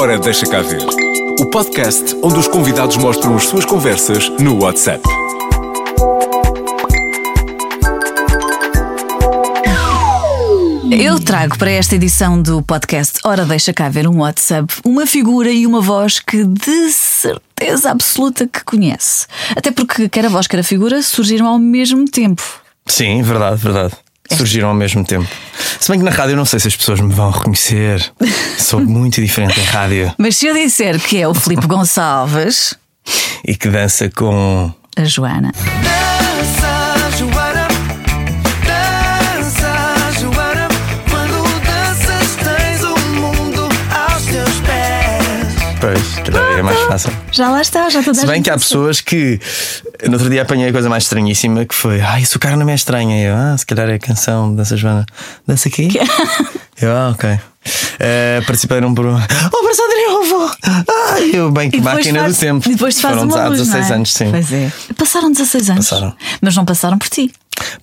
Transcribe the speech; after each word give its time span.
Ora, 0.00 0.16
deixa 0.16 0.46
cá 0.46 0.62
ver. 0.62 0.80
O 1.40 1.46
podcast 1.46 2.14
onde 2.22 2.38
os 2.38 2.46
convidados 2.46 2.96
mostram 2.98 3.34
as 3.34 3.46
suas 3.46 3.64
conversas 3.64 4.28
no 4.38 4.62
WhatsApp. 4.62 5.02
Eu 10.88 11.18
trago 11.18 11.58
para 11.58 11.72
esta 11.72 11.96
edição 11.96 12.40
do 12.40 12.62
podcast 12.62 13.18
Ora 13.24 13.44
Deixa 13.44 13.72
Cá 13.72 13.88
Ver 13.88 14.06
um 14.06 14.20
WhatsApp 14.20 14.72
uma 14.84 15.04
figura 15.04 15.50
e 15.50 15.66
uma 15.66 15.80
voz 15.80 16.20
que 16.20 16.44
de 16.44 16.92
certeza 16.92 17.90
absoluta 17.90 18.46
que 18.46 18.62
conhece. 18.62 19.26
Até 19.56 19.72
porque 19.72 20.08
quer 20.08 20.26
a 20.26 20.28
voz, 20.28 20.46
quer 20.46 20.60
a 20.60 20.62
figura 20.62 21.02
surgiram 21.02 21.48
ao 21.48 21.58
mesmo 21.58 22.04
tempo. 22.04 22.44
Sim, 22.86 23.20
verdade, 23.22 23.60
verdade. 23.60 23.94
Surgiram 24.36 24.68
ao 24.68 24.74
mesmo 24.74 25.04
tempo. 25.04 25.26
Se 25.80 25.90
bem 25.90 25.98
que 25.98 26.04
na 26.04 26.10
rádio 26.10 26.32
eu 26.32 26.36
não 26.36 26.44
sei 26.44 26.58
se 26.60 26.68
as 26.68 26.76
pessoas 26.76 27.00
me 27.00 27.12
vão 27.12 27.30
reconhecer. 27.30 28.12
Sou 28.58 28.80
muito 28.80 29.20
diferente 29.20 29.58
em 29.58 29.64
rádio. 29.64 30.12
Mas 30.18 30.36
se 30.36 30.46
eu 30.46 30.54
disser 30.54 30.98
que 31.00 31.20
é 31.20 31.26
o 31.28 31.34
Filipe 31.34 31.66
Gonçalves, 31.66 32.74
E 33.44 33.54
que 33.56 33.68
dança 33.68 34.10
com. 34.10 34.72
a 34.96 35.04
Joana. 35.04 35.52
Dança, 35.52 37.16
Joana. 37.16 37.68
Dança, 38.66 40.20
Joana. 40.20 40.68
Quando 41.08 41.42
danças, 41.64 42.36
tens 42.36 42.82
o 42.84 42.98
mundo 43.16 43.62
aos 43.90 44.24
teus 44.24 44.60
pés. 44.60 45.78
Pois, 45.80 46.58
é 46.58 46.62
mais 46.62 46.78
fácil. 46.80 47.12
Já 47.32 47.48
lá 47.50 47.60
está, 47.62 47.88
já 47.88 48.02
toda 48.02 48.18
Se 48.20 48.26
bem 48.26 48.36
gente 48.36 48.44
que 48.44 48.50
há 48.50 48.54
sabe. 48.54 48.62
pessoas 48.64 49.00
que. 49.00 49.40
No 50.06 50.12
outro 50.14 50.30
dia 50.30 50.42
apanhei 50.42 50.68
a 50.68 50.72
coisa 50.72 50.88
mais 50.88 51.04
estranhíssima 51.04 51.64
que 51.64 51.74
foi: 51.74 52.00
Ai, 52.00 52.22
isso 52.22 52.36
o 52.36 52.40
cara 52.40 52.56
não 52.56 52.68
é 52.68 52.74
estranha. 52.74 53.20
Eu, 53.22 53.34
ah, 53.36 53.56
se 53.58 53.66
calhar 53.66 53.88
é 53.88 53.94
a 53.94 53.98
canção 53.98 54.54
Dança 54.54 54.76
Joana. 54.76 55.04
Dança 55.46 55.68
aqui? 55.68 55.88
Eu, 56.80 56.92
ah, 56.96 57.08
ok. 57.12 57.40
Eh, 57.98 58.40
participei 58.46 58.80
num 58.80 58.94
programa. 58.94 59.20
Operação 59.52 59.84
Triunfo! 59.90 60.56
Ai, 61.12 61.30
eu, 61.34 61.50
bem, 61.50 61.68
que 61.68 61.78
depois 61.78 61.96
máquina 61.96 62.20
faz- 62.20 62.36
do 62.36 62.38
tempo. 62.40 62.68
Depois 62.68 62.94
te 62.94 63.02
faz 63.02 63.14
Foram 63.16 63.28
uma 63.28 63.42
há 63.42 63.48
luz, 63.48 63.58
16 63.58 63.84
não 63.88 63.90
é? 63.92 63.96
anos, 63.96 64.12
sim. 64.12 64.30
Pois 64.30 64.52
é. 64.52 64.72
Passaram 64.96 65.32
16 65.32 65.70
anos. 65.70 65.88
Passaram. 65.90 66.14
Mas 66.40 66.54
não 66.54 66.64
passaram 66.64 66.96
por 66.96 67.08
ti. 67.08 67.32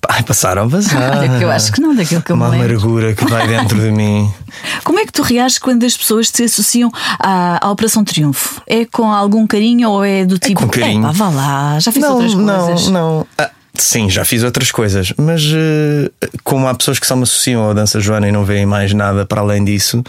Ai, 0.08 0.22
passaram, 0.22 0.70
passaram. 0.70 1.18
Olha, 1.18 1.38
que 1.38 1.44
eu 1.44 1.50
acho 1.50 1.70
que 1.70 1.82
não, 1.82 1.94
daquilo 1.94 2.22
que 2.22 2.32
eu 2.32 2.36
Uma 2.36 2.46
amargura 2.46 3.14
que 3.14 3.26
vai 3.26 3.46
dentro 3.46 3.78
de 3.78 3.90
mim. 3.92 4.32
Como 4.82 4.98
é 4.98 5.04
que 5.04 5.12
tu 5.12 5.22
reages 5.22 5.58
quando 5.58 5.84
as 5.84 5.94
pessoas 5.94 6.30
se 6.32 6.44
associam 6.44 6.90
à, 7.20 7.58
à 7.66 7.70
Operação 7.70 8.02
Triunfo? 8.02 8.62
É 8.66 8.86
com 8.86 9.12
algum 9.12 9.46
carinho 9.46 9.90
ou 9.90 10.02
é 10.02 10.24
do 10.24 10.38
tipo, 10.38 10.62
com 10.62 10.68
carinho. 10.68 11.02
"Epá, 11.02 11.10
vá 11.12 11.28
lá, 11.28 11.78
já 11.78 11.92
fiz 11.92 12.02
não, 12.08 12.14
outras 12.14 12.34
coisas? 12.34 12.88
não, 12.88 13.26
não. 13.38 13.46
Sim, 13.78 14.10
já 14.10 14.24
fiz 14.24 14.42
outras 14.42 14.70
coisas, 14.70 15.12
mas 15.16 15.42
eh, 15.54 16.10
como 16.42 16.66
há 16.66 16.74
pessoas 16.74 16.98
que 16.98 17.06
só 17.06 17.16
me 17.16 17.22
associam 17.22 17.68
à 17.68 17.72
dança 17.72 18.00
Joana 18.00 18.28
e 18.28 18.32
não 18.32 18.44
veem 18.44 18.66
mais 18.66 18.92
nada 18.92 19.24
para 19.24 19.40
além 19.40 19.64
disso, 19.64 20.02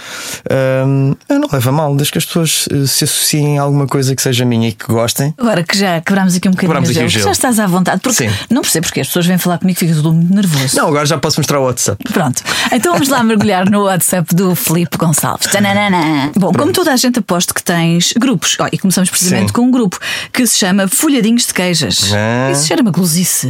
hum, 0.85 1.15
eu 1.29 1.39
não 1.39 1.49
levo 1.51 1.69
a 1.69 1.71
mal, 1.71 1.95
desde 1.95 2.11
que 2.11 2.17
as 2.17 2.25
pessoas 2.25 2.67
eh, 2.71 2.85
se 2.85 3.03
associem 3.03 3.59
a 3.59 3.61
alguma 3.61 3.87
coisa 3.87 4.15
que 4.15 4.21
seja 4.21 4.45
minha 4.45 4.69
e 4.69 4.73
que 4.73 4.85
gostem. 4.87 5.33
Agora 5.37 5.63
que 5.63 5.77
já 5.77 6.01
quebrámos 6.01 6.35
aqui 6.35 6.47
um 6.47 6.51
bocadinho 6.51 6.69
Quebrámos 6.69 6.89
o 6.89 6.93
gelo, 6.93 7.09
já 7.09 7.31
estás 7.31 7.59
à 7.59 7.67
vontade, 7.67 8.01
porque 8.01 8.27
Sim. 8.27 8.35
não 8.49 8.61
percebo 8.61 8.87
porque 8.87 9.01
as 9.01 9.07
pessoas 9.07 9.25
vêm 9.25 9.37
falar 9.37 9.57
comigo 9.57 9.77
e 9.77 9.79
fica 9.79 9.93
tudo 9.93 10.13
muito 10.13 10.33
nervoso. 10.33 10.75
Não, 10.75 10.87
agora 10.87 11.05
já 11.05 11.17
posso 11.17 11.39
mostrar 11.39 11.59
o 11.59 11.63
WhatsApp. 11.63 12.03
Pronto, 12.11 12.43
então 12.71 12.93
vamos 12.93 13.09
lá 13.09 13.23
mergulhar 13.23 13.69
no 13.69 13.83
WhatsApp 13.83 14.33
do 14.35 14.55
Filipe 14.55 14.97
Gonçalves. 14.97 15.51
Tananana. 15.51 16.31
Bom, 16.35 16.51
como 16.53 16.71
toda 16.71 16.93
a 16.93 16.97
gente 16.97 17.19
aposto 17.19 17.53
que 17.53 17.63
tens 17.63 18.13
grupos, 18.17 18.57
Ó, 18.59 18.67
e 18.71 18.77
começamos 18.77 19.09
precisamente 19.09 19.47
Sim. 19.47 19.53
com 19.53 19.61
um 19.61 19.71
grupo 19.71 19.99
que 20.31 20.45
se 20.47 20.57
chama 20.57 20.87
Folhadinhos 20.87 21.45
de 21.47 21.53
Queijas. 21.53 22.11
Ah. 22.13 22.51
Isso 22.51 22.67
cheira 22.67 22.81
uma 22.81 22.91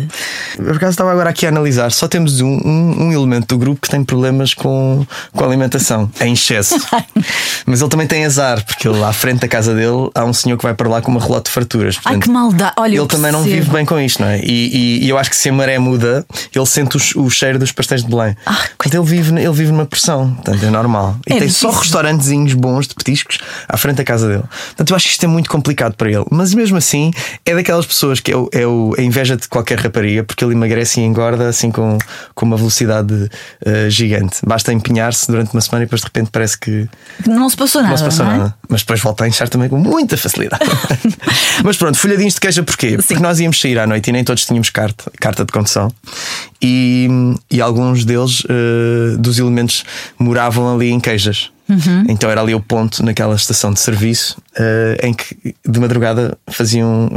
glusice. 0.08 0.58
Por 0.58 0.76
acaso 0.76 0.92
estava 0.92 1.12
agora 1.12 1.30
aqui 1.30 1.46
a 1.46 1.50
analisar, 1.50 1.92
só 1.92 2.08
temos 2.08 2.42
um, 2.42 2.48
um- 2.66 3.04
um 3.08 3.12
elemento 3.14 3.48
do 3.48 3.58
grupo 3.58 3.82
que 3.82 3.90
tem 3.90 4.04
problemas 4.04 4.54
com, 4.54 5.06
com 5.34 5.44
a 5.44 5.48
alimentação, 5.48 6.10
é 6.20 6.28
em 6.28 6.34
excesso. 6.34 6.76
Mas 7.66 7.82
ele 7.82 7.90
também 7.90 8.08
tem 8.08 8.26
azar, 8.26 8.64
porque 8.66 8.88
ele, 8.88 9.04
à 9.04 9.12
frente 9.14 9.42
da 9.42 9.48
casa 9.48 9.74
dele 9.74 10.10
há 10.16 10.24
um 10.24 10.34
senhor 10.34 10.58
que 10.58 10.64
vai 10.64 10.74
para 10.74 10.88
lá 10.90 11.02
com 11.02 11.12
uma 11.12 11.20
relógio 11.20 11.44
de 11.44 11.50
farturas. 11.52 11.96
Ai 11.98 12.02
Portanto, 12.04 12.24
que 12.24 12.30
maldade. 12.30 12.74
Olha, 12.78 12.96
eu 12.96 13.04
ele 13.04 13.10
também 13.10 13.32
não 13.32 13.44
vive 13.44 13.70
bem 13.70 13.86
com 13.86 14.00
isto, 14.00 14.22
não 14.22 14.30
é? 14.30 14.40
E, 14.40 14.44
e- 15.02 15.06
e 15.06 15.10
eu 15.10 15.18
acho 15.18 15.30
que 15.30 15.36
se 15.36 15.50
a 15.50 15.54
maré 15.54 15.78
muda, 15.80 16.26
ele 16.56 16.66
sente 16.66 16.98
o, 17.18 17.24
o 17.24 17.30
cheiro 17.30 17.60
dos 17.60 17.72
pastéis 17.72 18.04
de 18.04 18.10
Belém. 18.10 18.36
Ah, 18.46 18.58
Portanto, 18.78 18.94
ele 18.96 19.06
vive, 19.06 19.32
ele 19.40 19.52
vive 19.52 19.72
numa 19.72 19.86
pressão, 19.86 20.34
portanto, 20.36 20.64
é 20.64 20.70
normal. 20.70 21.18
E 21.28 21.34
É 21.34 21.40
tem 21.40 21.50
só 21.50 21.68
difícil. 21.68 21.80
restaurantezinhos 21.82 22.54
bons 22.54 22.88
de 22.88 22.96
petiscos 22.96 23.38
à 23.68 23.78
frente 23.78 23.98
da 23.98 24.04
casa 24.04 24.28
dele. 24.28 24.44
Portanto, 24.68 24.90
eu 24.92 24.96
acho 24.96 25.06
que 25.06 25.12
isto 25.12 25.24
é 25.24 25.28
muito 25.28 25.50
complicado 25.50 25.96
para 25.96 26.10
ele. 26.10 26.26
Mas 26.32 26.54
mesmo 26.54 26.78
assim, 26.78 27.12
é 27.46 27.54
daquelas 27.54 27.86
pessoas 27.86 28.20
que 28.20 28.32
é, 28.32 28.38
o- 28.38 28.50
é 28.52 28.66
o- 28.66 28.94
a 28.98 29.02
inveja 29.02 29.36
de 29.38 29.48
qualquer 29.48 29.80
porque 30.24 30.44
ele 30.44 30.54
emagrece 30.54 31.00
e 31.00 31.04
engorda 31.04 31.48
assim 31.48 31.72
com, 31.72 31.98
com 32.36 32.46
uma 32.46 32.58
velocidade 32.58 33.30
eh, 33.66 33.90
gigante. 33.90 34.38
Basta 34.46 34.72
empenhar-se 34.74 35.28
durante 35.30 35.54
uma 35.54 35.62
semana 35.62 35.84
e 35.84 35.86
depois 35.86 36.02
de 36.02 36.06
repente 36.08 36.30
parece 36.32 36.58
que 36.58 36.88
Não 37.26 37.50
se 37.50 37.58
passou 37.58 37.82
nada. 37.82 37.92
não 37.92 37.98
se 37.98 38.04
passou 38.04 38.26
não 38.26 38.32
é? 38.34 38.38
nada. 38.38 38.56
Mas 38.70 38.82
depois 38.82 39.00
volta 39.02 39.24
a 39.24 39.28
inchar 39.28 39.50
também 39.50 39.70
com 39.70 39.78
muita 39.78 40.18
facilidade. 40.18 40.64
Mas 41.64 41.78
pronto, 41.78 41.98
folhadinhos 41.98 42.34
de 42.36 42.40
queijo 42.40 42.64
porquê? 42.64 42.98
Porque 42.98 43.20
nós 43.22 43.40
íamos 43.40 43.60
sair 43.60 43.80
à 43.80 43.88
noite 43.88 44.10
e 44.10 44.14
nem 44.14 44.24
todos 44.24 44.46
tínhamos 44.46 44.70
carta, 44.70 45.12
carta 45.20 45.46
de 45.46 45.52
condução. 45.52 45.92
E, 46.62 47.08
e 47.52 47.62
alguns 47.62 48.04
deles, 48.06 48.44
eh, 48.50 49.16
dos 49.18 49.40
elementos, 49.40 49.84
moravam 50.18 50.74
ali 50.76 50.90
em 50.90 51.00
queijas. 51.00 51.52
Uhum. 51.70 52.06
Então 52.08 52.30
era 52.30 52.42
ali 52.42 52.54
o 52.56 52.60
ponto 52.62 53.04
naquela 53.04 53.36
estação 53.36 53.74
de 53.74 53.80
serviço 53.80 54.38
eh, 54.58 54.98
em 55.04 55.14
que 55.14 55.56
de 55.68 55.80
madrugada 55.80 56.38
faziam 56.50 57.10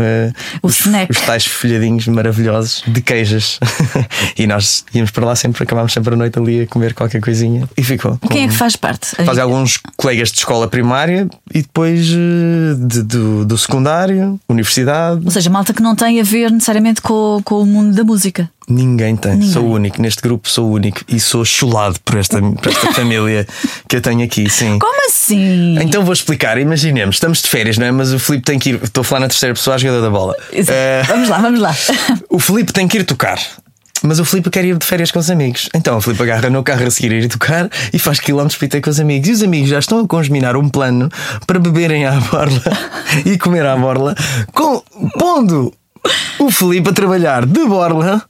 O 0.62 0.66
os, 0.66 0.80
os 1.08 1.20
tais 1.24 1.46
folhadinhos 1.46 2.06
maravilhosos 2.08 2.82
de 2.86 3.00
queijas. 3.00 3.58
e 4.36 4.46
nós 4.46 4.84
íamos 4.94 5.10
para 5.10 5.24
lá 5.26 5.36
sempre, 5.36 5.62
acabámos 5.62 5.92
sempre 5.92 6.14
a 6.14 6.16
noite 6.16 6.38
ali 6.38 6.62
a 6.62 6.66
comer 6.66 6.94
qualquer 6.94 7.20
coisinha 7.20 7.68
e 7.76 7.82
ficou. 7.82 8.18
Quem 8.30 8.42
é 8.42 8.44
com- 8.46 8.50
que 8.52 8.56
faz 8.56 8.76
parte? 8.76 9.08
Fazem 9.24 9.42
alguns 9.42 9.78
colegas 9.96 10.30
de 10.32 10.38
escola 10.38 10.66
primária 10.68 11.28
e 11.54 11.62
depois 11.62 12.08
eh, 12.10 12.74
de- 12.78 13.02
do, 13.02 13.44
do 13.44 13.58
secundário, 13.58 14.38
universidade. 14.48 15.20
Ou 15.24 15.30
seja, 15.30 15.48
malta 15.50 15.72
que 15.72 15.82
não 15.82 15.94
tem 15.94 16.20
a 16.20 16.24
ver 16.24 16.50
necessariamente 16.50 17.00
com, 17.00 17.40
com 17.44 17.62
o 17.62 17.66
mundo 17.66 17.94
da 17.94 18.04
música. 18.04 18.50
Ninguém 18.70 19.16
tem. 19.16 19.32
Ninguém. 19.32 19.50
Sou 19.50 19.64
o 19.64 19.72
único. 19.72 20.00
Neste 20.00 20.22
grupo 20.22 20.48
sou 20.48 20.68
o 20.68 20.72
único 20.72 21.00
e 21.08 21.18
sou 21.18 21.44
chulado 21.44 21.98
por 22.04 22.16
esta, 22.16 22.40
por 22.40 22.68
esta 22.68 22.92
família 22.94 23.46
que 23.88 23.96
eu 23.96 24.00
tenho 24.00 24.24
aqui, 24.24 24.48
sim. 24.48 24.78
Como 24.78 25.08
assim? 25.08 25.76
Então 25.80 26.04
vou 26.04 26.12
explicar. 26.12 26.56
Imaginemos, 26.58 27.16
estamos 27.16 27.42
de 27.42 27.48
férias, 27.48 27.76
não 27.76 27.86
é? 27.86 27.90
Mas 27.90 28.12
o 28.12 28.18
Filipe 28.18 28.44
tem 28.44 28.58
que 28.58 28.70
ir. 28.70 28.80
Estou 28.82 29.02
a 29.02 29.04
falar 29.04 29.20
na 29.20 29.28
terceira 29.28 29.54
pessoa, 29.54 29.74
a 29.74 29.78
jogador 29.78 30.02
da 30.02 30.10
bola. 30.10 30.36
Eh, 30.52 31.02
Vamos 31.06 31.28
lá, 31.28 31.38
vamos 31.38 31.60
lá. 31.60 31.74
o 32.30 32.38
Filipe 32.38 32.72
tem 32.72 32.86
que 32.86 32.98
ir 32.98 33.04
tocar. 33.04 33.38
Mas 34.02 34.18
o 34.18 34.24
Filipe 34.24 34.48
quer 34.48 34.64
ir 34.64 34.78
de 34.78 34.86
férias 34.86 35.10
com 35.10 35.18
os 35.18 35.30
amigos. 35.30 35.68
Então 35.74 35.98
o 35.98 36.00
Filipe 36.00 36.22
agarra 36.22 36.48
no 36.48 36.62
carro 36.62 36.86
a 36.86 36.90
seguir 36.90 37.12
a 37.12 37.16
ir 37.16 37.28
tocar 37.28 37.68
e 37.92 37.98
faz 37.98 38.18
quilómetros 38.18 38.56
para 38.56 38.78
ir 38.78 38.80
com 38.80 38.90
os 38.90 38.98
amigos. 38.98 39.28
E 39.28 39.32
os 39.32 39.42
amigos 39.42 39.68
já 39.68 39.78
estão 39.78 40.00
a 40.00 40.06
congeminar 40.06 40.56
um 40.56 40.68
plano 40.68 41.10
para 41.46 41.58
beberem 41.58 42.06
à 42.06 42.12
borla 42.12 42.62
e 43.26 43.36
comer 43.36 43.66
à 43.66 43.76
borla, 43.76 44.14
com, 44.54 44.82
pondo 45.18 45.72
o 46.38 46.50
Filipe 46.50 46.88
a 46.88 46.92
trabalhar 46.92 47.44
de 47.44 47.62
borla 47.66 48.24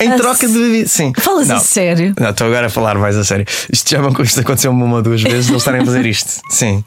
em 0.00 0.12
A 0.12 0.16
troca 0.16 0.46
de 0.46 0.52
bebida. 0.52 0.88
Sim. 0.88 1.12
Falas 1.18 1.50
a 1.50 1.54
Não. 1.54 1.60
sério? 1.60 2.14
Não, 2.20 2.30
estou 2.30 2.46
agora 2.46 2.66
a 2.66 2.70
falar 2.70 2.96
mais 2.98 3.16
a 3.16 3.24
sério. 3.24 3.46
Isto 3.72 3.90
já 3.90 4.00
isto 4.22 4.40
aconteceu-me 4.40 4.82
uma 4.82 4.96
ou 4.96 5.02
duas 5.02 5.22
vezes, 5.22 5.48
eles 5.48 5.62
estarem 5.62 5.80
a 5.80 5.84
fazer 5.84 6.04
isto. 6.06 6.40
Sim. 6.50 6.84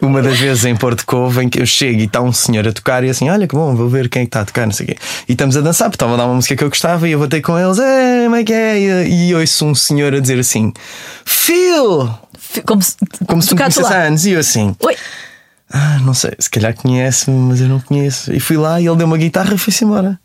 Uma 0.00 0.22
das 0.22 0.38
vezes 0.38 0.64
em 0.64 0.76
Porto 0.76 1.04
Covo 1.04 1.42
em 1.42 1.48
que 1.48 1.60
eu 1.60 1.66
chego 1.66 1.98
e 2.00 2.04
está 2.04 2.20
um 2.20 2.32
senhor 2.32 2.66
a 2.68 2.72
tocar 2.72 3.02
e 3.02 3.10
assim, 3.10 3.28
olha 3.28 3.48
que 3.48 3.54
bom, 3.56 3.74
vou 3.74 3.88
ver 3.88 4.08
quem 4.08 4.22
é 4.22 4.24
que 4.24 4.28
está 4.28 4.42
a 4.42 4.44
tocar, 4.44 4.64
não 4.64 4.72
sei 4.72 4.84
o 4.84 4.88
quê. 4.90 4.96
E 5.28 5.32
estamos 5.32 5.56
a 5.56 5.60
dançar, 5.60 5.88
porque 5.90 5.96
estava 5.96 6.14
a 6.14 6.16
dar 6.16 6.26
uma 6.26 6.36
música 6.36 6.54
que 6.54 6.62
eu 6.62 6.68
gostava 6.68 7.08
e 7.08 7.12
eu 7.12 7.18
vou 7.18 7.26
ter 7.26 7.40
com 7.40 7.58
eles, 7.58 7.80
"Eh, 7.80 8.20
como 8.24 8.36
é 8.36 8.44
que 8.44 8.52
é? 8.52 9.08
E 9.08 9.34
ouço 9.34 9.66
um 9.66 9.74
senhor 9.74 10.14
a 10.14 10.20
dizer 10.20 10.38
assim, 10.38 10.72
Phil! 11.24 12.08
Como 12.64 12.80
se, 12.80 12.94
Como 13.26 13.42
se 13.42 13.52
me 13.52 13.58
conhecesse 13.58 13.92
há 13.92 14.04
anos. 14.04 14.24
E 14.24 14.30
eu 14.30 14.40
assim, 14.40 14.74
Oi. 14.84 14.96
ah, 15.72 15.98
não 16.04 16.14
sei, 16.14 16.30
se 16.38 16.48
calhar 16.48 16.72
conhece-me, 16.74 17.36
mas 17.36 17.60
eu 17.60 17.68
não 17.68 17.80
conheço. 17.80 18.32
E 18.32 18.38
fui 18.38 18.56
lá 18.56 18.80
e 18.80 18.86
ele 18.86 18.96
deu 18.96 19.06
uma 19.06 19.18
guitarra 19.18 19.52
e 19.54 19.58
foi-se 19.58 19.84
embora. 19.84 20.18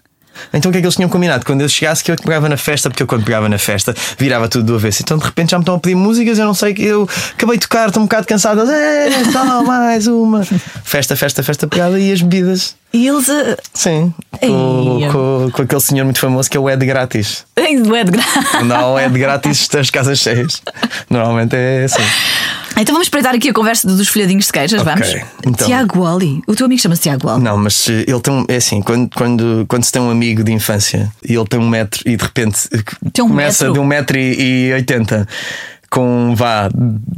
Então 0.54 0.70
o 0.70 0.72
que 0.72 0.78
é 0.78 0.82
que 0.82 0.86
eles 0.86 0.96
tinham 0.96 1.10
combinado? 1.10 1.46
Quando 1.46 1.62
eu 1.62 1.70
chegasse, 1.70 2.04
que 2.04 2.12
eu 2.12 2.16
pegava 2.16 2.48
na 2.50 2.58
festa, 2.58 2.90
porque 2.90 3.04
eu 3.04 3.08
quando 3.08 3.24
pegava 3.24 3.48
na 3.50 3.58
festa 3.58 3.96
virava 4.18 4.48
tudo 4.48 4.66
do 4.66 4.76
avesso. 4.76 5.02
Então 5.04 5.18
de 5.18 5.26
repente 5.26 5.52
já 5.52 5.58
me 5.58 5.64
estão 5.64 5.76
a 5.76 5.80
pedir 5.80 5.96
músicas, 5.96 6.38
eu 6.38 6.46
não 6.46 6.54
sei, 6.54 6.76
eu 6.80 7.08
acabei 7.34 7.58
de 7.58 7.62
tocar, 7.62 7.88
estou 7.88 8.02
um 8.02 8.06
bocado 8.06 8.28
cansado. 8.28 8.62
Eles, 8.62 8.72
É, 8.72 9.32
só 9.32 9.64
mais 9.64 10.08
uma. 10.08 10.44
Festa, 10.84 11.16
festa, 11.16 11.42
festa 11.42 11.68
pegada 11.68 12.00
e 12.00 12.12
as 12.12 12.22
bebidas. 12.22 12.76
E 12.94 13.08
eles. 13.08 13.28
Uh, 13.28 13.58
Sim, 13.74 14.14
com, 14.40 15.10
com, 15.12 15.52
com 15.52 15.62
aquele 15.64 15.82
senhor 15.82 16.04
muito 16.04 16.20
famoso 16.20 16.50
que 16.50 16.56
é 16.56 16.60
o 16.60 16.70
Ed 16.70 16.86
Grátis. 16.86 17.44
do 17.56 17.96
Edgar. 17.96 18.26
Quando 18.52 18.72
há 18.72 18.88
o 18.92 19.00
Ed 19.00 19.18
Grátis, 19.18 19.68
as 19.74 19.90
casas 19.90 20.20
cheias. 20.20 20.62
Normalmente 21.10 21.56
é 21.56 21.86
assim. 21.86 22.04
Então 22.76 22.94
vamos 22.94 23.06
espreitar 23.06 23.34
aqui 23.36 23.50
a 23.50 23.54
conversa 23.54 23.88
dos 23.88 24.08
folhadinhos 24.08 24.46
de 24.48 24.52
queijas, 24.52 24.82
Ok, 24.82 24.94
vamos? 24.94 25.16
então. 25.46 25.68
Tiago 25.68 26.02
Oli. 26.02 26.42
O 26.48 26.56
teu 26.56 26.66
amigo 26.66 26.82
chama-se 26.82 27.02
Tiago 27.04 27.30
Oli. 27.30 27.44
Não, 27.44 27.58
mas 27.58 27.88
eh, 27.88 28.04
ele 28.08 28.20
tem 28.20 28.34
um. 28.34 28.46
É 28.48 28.56
assim, 28.56 28.82
quando, 28.82 29.10
quando, 29.16 29.66
quando 29.68 29.84
se 29.84 29.92
tem 29.92 30.02
um 30.02 30.10
amigo 30.10 30.44
de 30.44 30.52
infância 30.52 31.12
e 31.28 31.34
ele 31.36 31.46
tem 31.48 31.60
um 31.60 31.70
metro 31.70 32.02
e 32.06 32.16
de 32.18 32.24
repente 32.24 32.68
eh, 32.74 32.80
um 33.22 33.28
começa 33.30 33.66
metro? 33.66 33.74
de 33.74 33.80
um 33.80 33.86
metro 33.86 34.18
e 34.18 34.70
e 34.70 34.74
oitenta 34.74 35.28
com 35.90 36.34
vá 36.36 36.70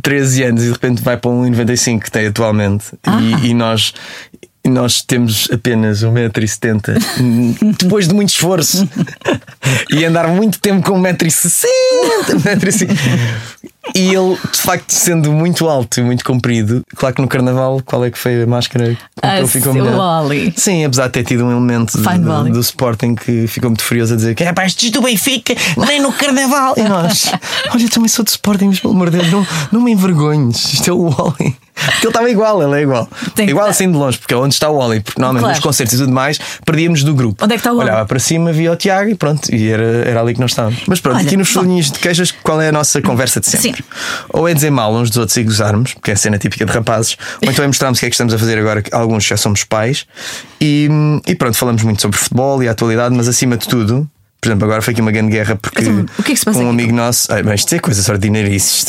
13 0.02 0.44
anos 0.44 0.62
e 0.64 0.66
de 0.66 0.72
repente 0.74 1.02
vai 1.02 1.16
para 1.16 1.32
um 1.32 1.44
1,95 1.50 2.00
que 2.04 2.12
tem 2.12 2.28
atualmente 2.28 2.86
Ah. 3.06 3.20
e, 3.42 3.48
e 3.52 3.54
nós. 3.54 3.94
e 4.66 4.70
Nós 4.70 5.02
temos 5.04 5.48
apenas 5.54 6.04
1,70m 6.04 7.78
depois 7.80 8.08
de 8.10 8.14
muito 8.14 8.30
esforço 8.30 8.88
e 9.90 10.04
andar 10.04 10.28
muito 10.28 10.60
tempo 10.60 10.84
com 10.86 11.00
1,60m. 11.02 11.68
E 13.94 14.14
ele, 14.14 14.36
de 14.52 14.58
facto, 14.60 14.92
sendo 14.92 15.32
muito 15.32 15.68
alto 15.70 16.00
e 16.00 16.04
muito 16.04 16.24
comprido, 16.26 16.82
claro 16.96 17.14
que 17.16 17.22
no 17.22 17.28
carnaval, 17.28 17.82
qual 17.86 18.04
é 18.04 18.10
que 18.12 18.18
foi 18.18 18.42
a 18.44 18.48
máscara 18.48 18.96
que 18.96 18.98
Ah, 19.22 19.38
ele 19.40 19.48
ficou 19.48 19.74
melhor? 19.74 19.96
Wally. 19.96 20.54
Sim, 20.58 20.86
apesar 20.86 21.08
de 21.08 21.14
ter 21.14 21.24
tido 21.24 21.46
um 21.46 21.52
elemento 21.52 21.98
do, 21.98 22.50
do 22.54 22.60
Sporting 22.60 23.16
que 23.16 23.46
ficou 23.48 23.70
muito 23.70 23.84
furioso 23.84 24.14
a 24.14 24.18
dizer 24.18 24.34
que 24.36 24.44
é 24.44 24.52
pá, 24.54 24.66
estes 24.66 24.90
do 24.90 25.02
Benfica, 25.02 25.54
nem 25.78 26.02
no 26.02 26.12
carnaval. 26.12 26.74
E 26.78 26.84
nós, 26.84 27.32
olha, 27.72 27.84
eu 27.84 27.90
também 27.90 28.10
sou 28.10 28.26
do 28.26 28.30
Sporting, 28.30 28.66
mas 28.68 28.80
pelo 28.80 28.94
amor 28.94 29.10
de 29.10 29.18
Deus, 29.20 29.32
não, 29.32 29.48
não 29.72 29.82
me 29.82 29.92
envergonhes. 29.92 30.74
Isto 30.74 30.90
é 30.90 30.94
o 30.94 31.10
Wally. 31.10 31.56
Porque 31.76 32.06
ele 32.06 32.08
estava 32.08 32.30
igual, 32.30 32.64
ele 32.64 32.80
é 32.80 32.84
igual. 32.84 33.08
Tem 33.36 33.50
igual 33.50 33.68
assim 33.68 33.92
de 33.92 33.98
longe, 33.98 34.18
porque 34.18 34.34
é 34.34 34.38
onde 34.38 34.54
está 34.54 34.70
o 34.70 34.78
Wally. 34.78 35.02
Porque 35.02 35.20
normalmente 35.20 35.44
Claro. 35.44 35.56
nos 35.58 35.64
concertos 35.64 35.94
e 35.94 35.98
tudo 35.98 36.12
mais, 36.12 36.40
perdíamos 36.66 37.04
do 37.04 37.14
grupo. 37.14 37.44
Onde 37.44 37.54
é 37.54 37.58
que 37.58 37.60
está 37.60 37.72
o 37.74 37.78
Wally? 37.78 37.90
Olhava 37.92 38.06
para 38.08 38.20
cima, 38.20 38.52
via 38.54 38.72
o 38.72 38.76
Tiago 38.76 39.10
e 39.10 39.16
pronto, 39.16 39.54
e 39.54 39.70
era, 39.70 39.84
era 39.84 40.22
ali 40.22 40.34
que 40.34 40.40
nós 40.40 40.52
estávamos. 40.52 40.80
Mas 40.88 41.00
pronto, 41.00 41.18
Olha, 41.18 41.26
aqui 41.26 41.36
nos 41.38 41.50
folhinhos 41.50 41.92
de 41.92 42.00
queixas, 42.00 42.32
qual 42.32 42.62
é 42.62 42.70
a 42.70 42.72
nossa 42.72 43.02
conversa 43.02 43.40
de 43.40 43.48
sempre? 43.48 43.84
Sim. 43.84 43.90
Ou 44.30 44.48
é 44.48 44.54
dizer 44.54 44.72
mal 44.72 44.94
uns 44.94 45.10
dos 45.10 45.18
outros 45.18 45.36
e 45.38 45.44
gozarmos, 45.44 45.94
porque 45.94 46.12
é 46.12 46.14
a 46.14 46.18
cena 46.18 46.38
típica 46.38 46.66
de 46.66 46.72
rapazes, 46.72 47.18
ou 47.44 47.52
então 47.52 47.64
é 47.64 47.68
mostrarmos 47.68 48.00
o 48.00 48.02
que 48.02 48.06
é 48.06 48.10
que 48.10 48.16
estamos 48.16 48.34
a 48.34 48.38
fazer 48.40 48.58
agora, 48.58 48.82
que 48.82 48.94
alguns 48.96 49.24
já 49.26 49.36
somos 49.38 49.64
pais, 49.64 50.06
e, 50.62 50.88
e 51.28 51.36
pronto, 51.36 51.58
falamos 51.58 51.84
muito 51.84 52.02
sobre 52.02 52.18
futebol 52.18 52.64
e 52.64 52.68
a 52.68 52.72
atualidade, 52.72 53.14
mas 53.16 53.28
acima 53.28 53.58
de 53.58 53.68
tudo. 53.68 54.10
Por 54.46 54.50
exemplo, 54.50 54.66
agora 54.66 54.82
foi 54.84 54.92
aqui 54.92 55.02
uma 55.02 55.12
grande 55.12 55.32
guerra 55.32 55.56
porque 55.56 55.82
Então, 55.82 56.06
o 56.20 56.22
que 56.24 56.32
é 56.32 56.36
que 56.36 56.40
se 56.40 56.46
passa 56.46 56.60
um 56.60 56.62
aqui? 56.62 56.70
amigo 56.70 56.94
nosso. 56.94 57.34
Ai, 57.34 57.42
mas 57.42 57.62
isto 57.62 57.74
é 57.74 57.80
coisas 57.80 58.08
ordinárias. 58.08 58.86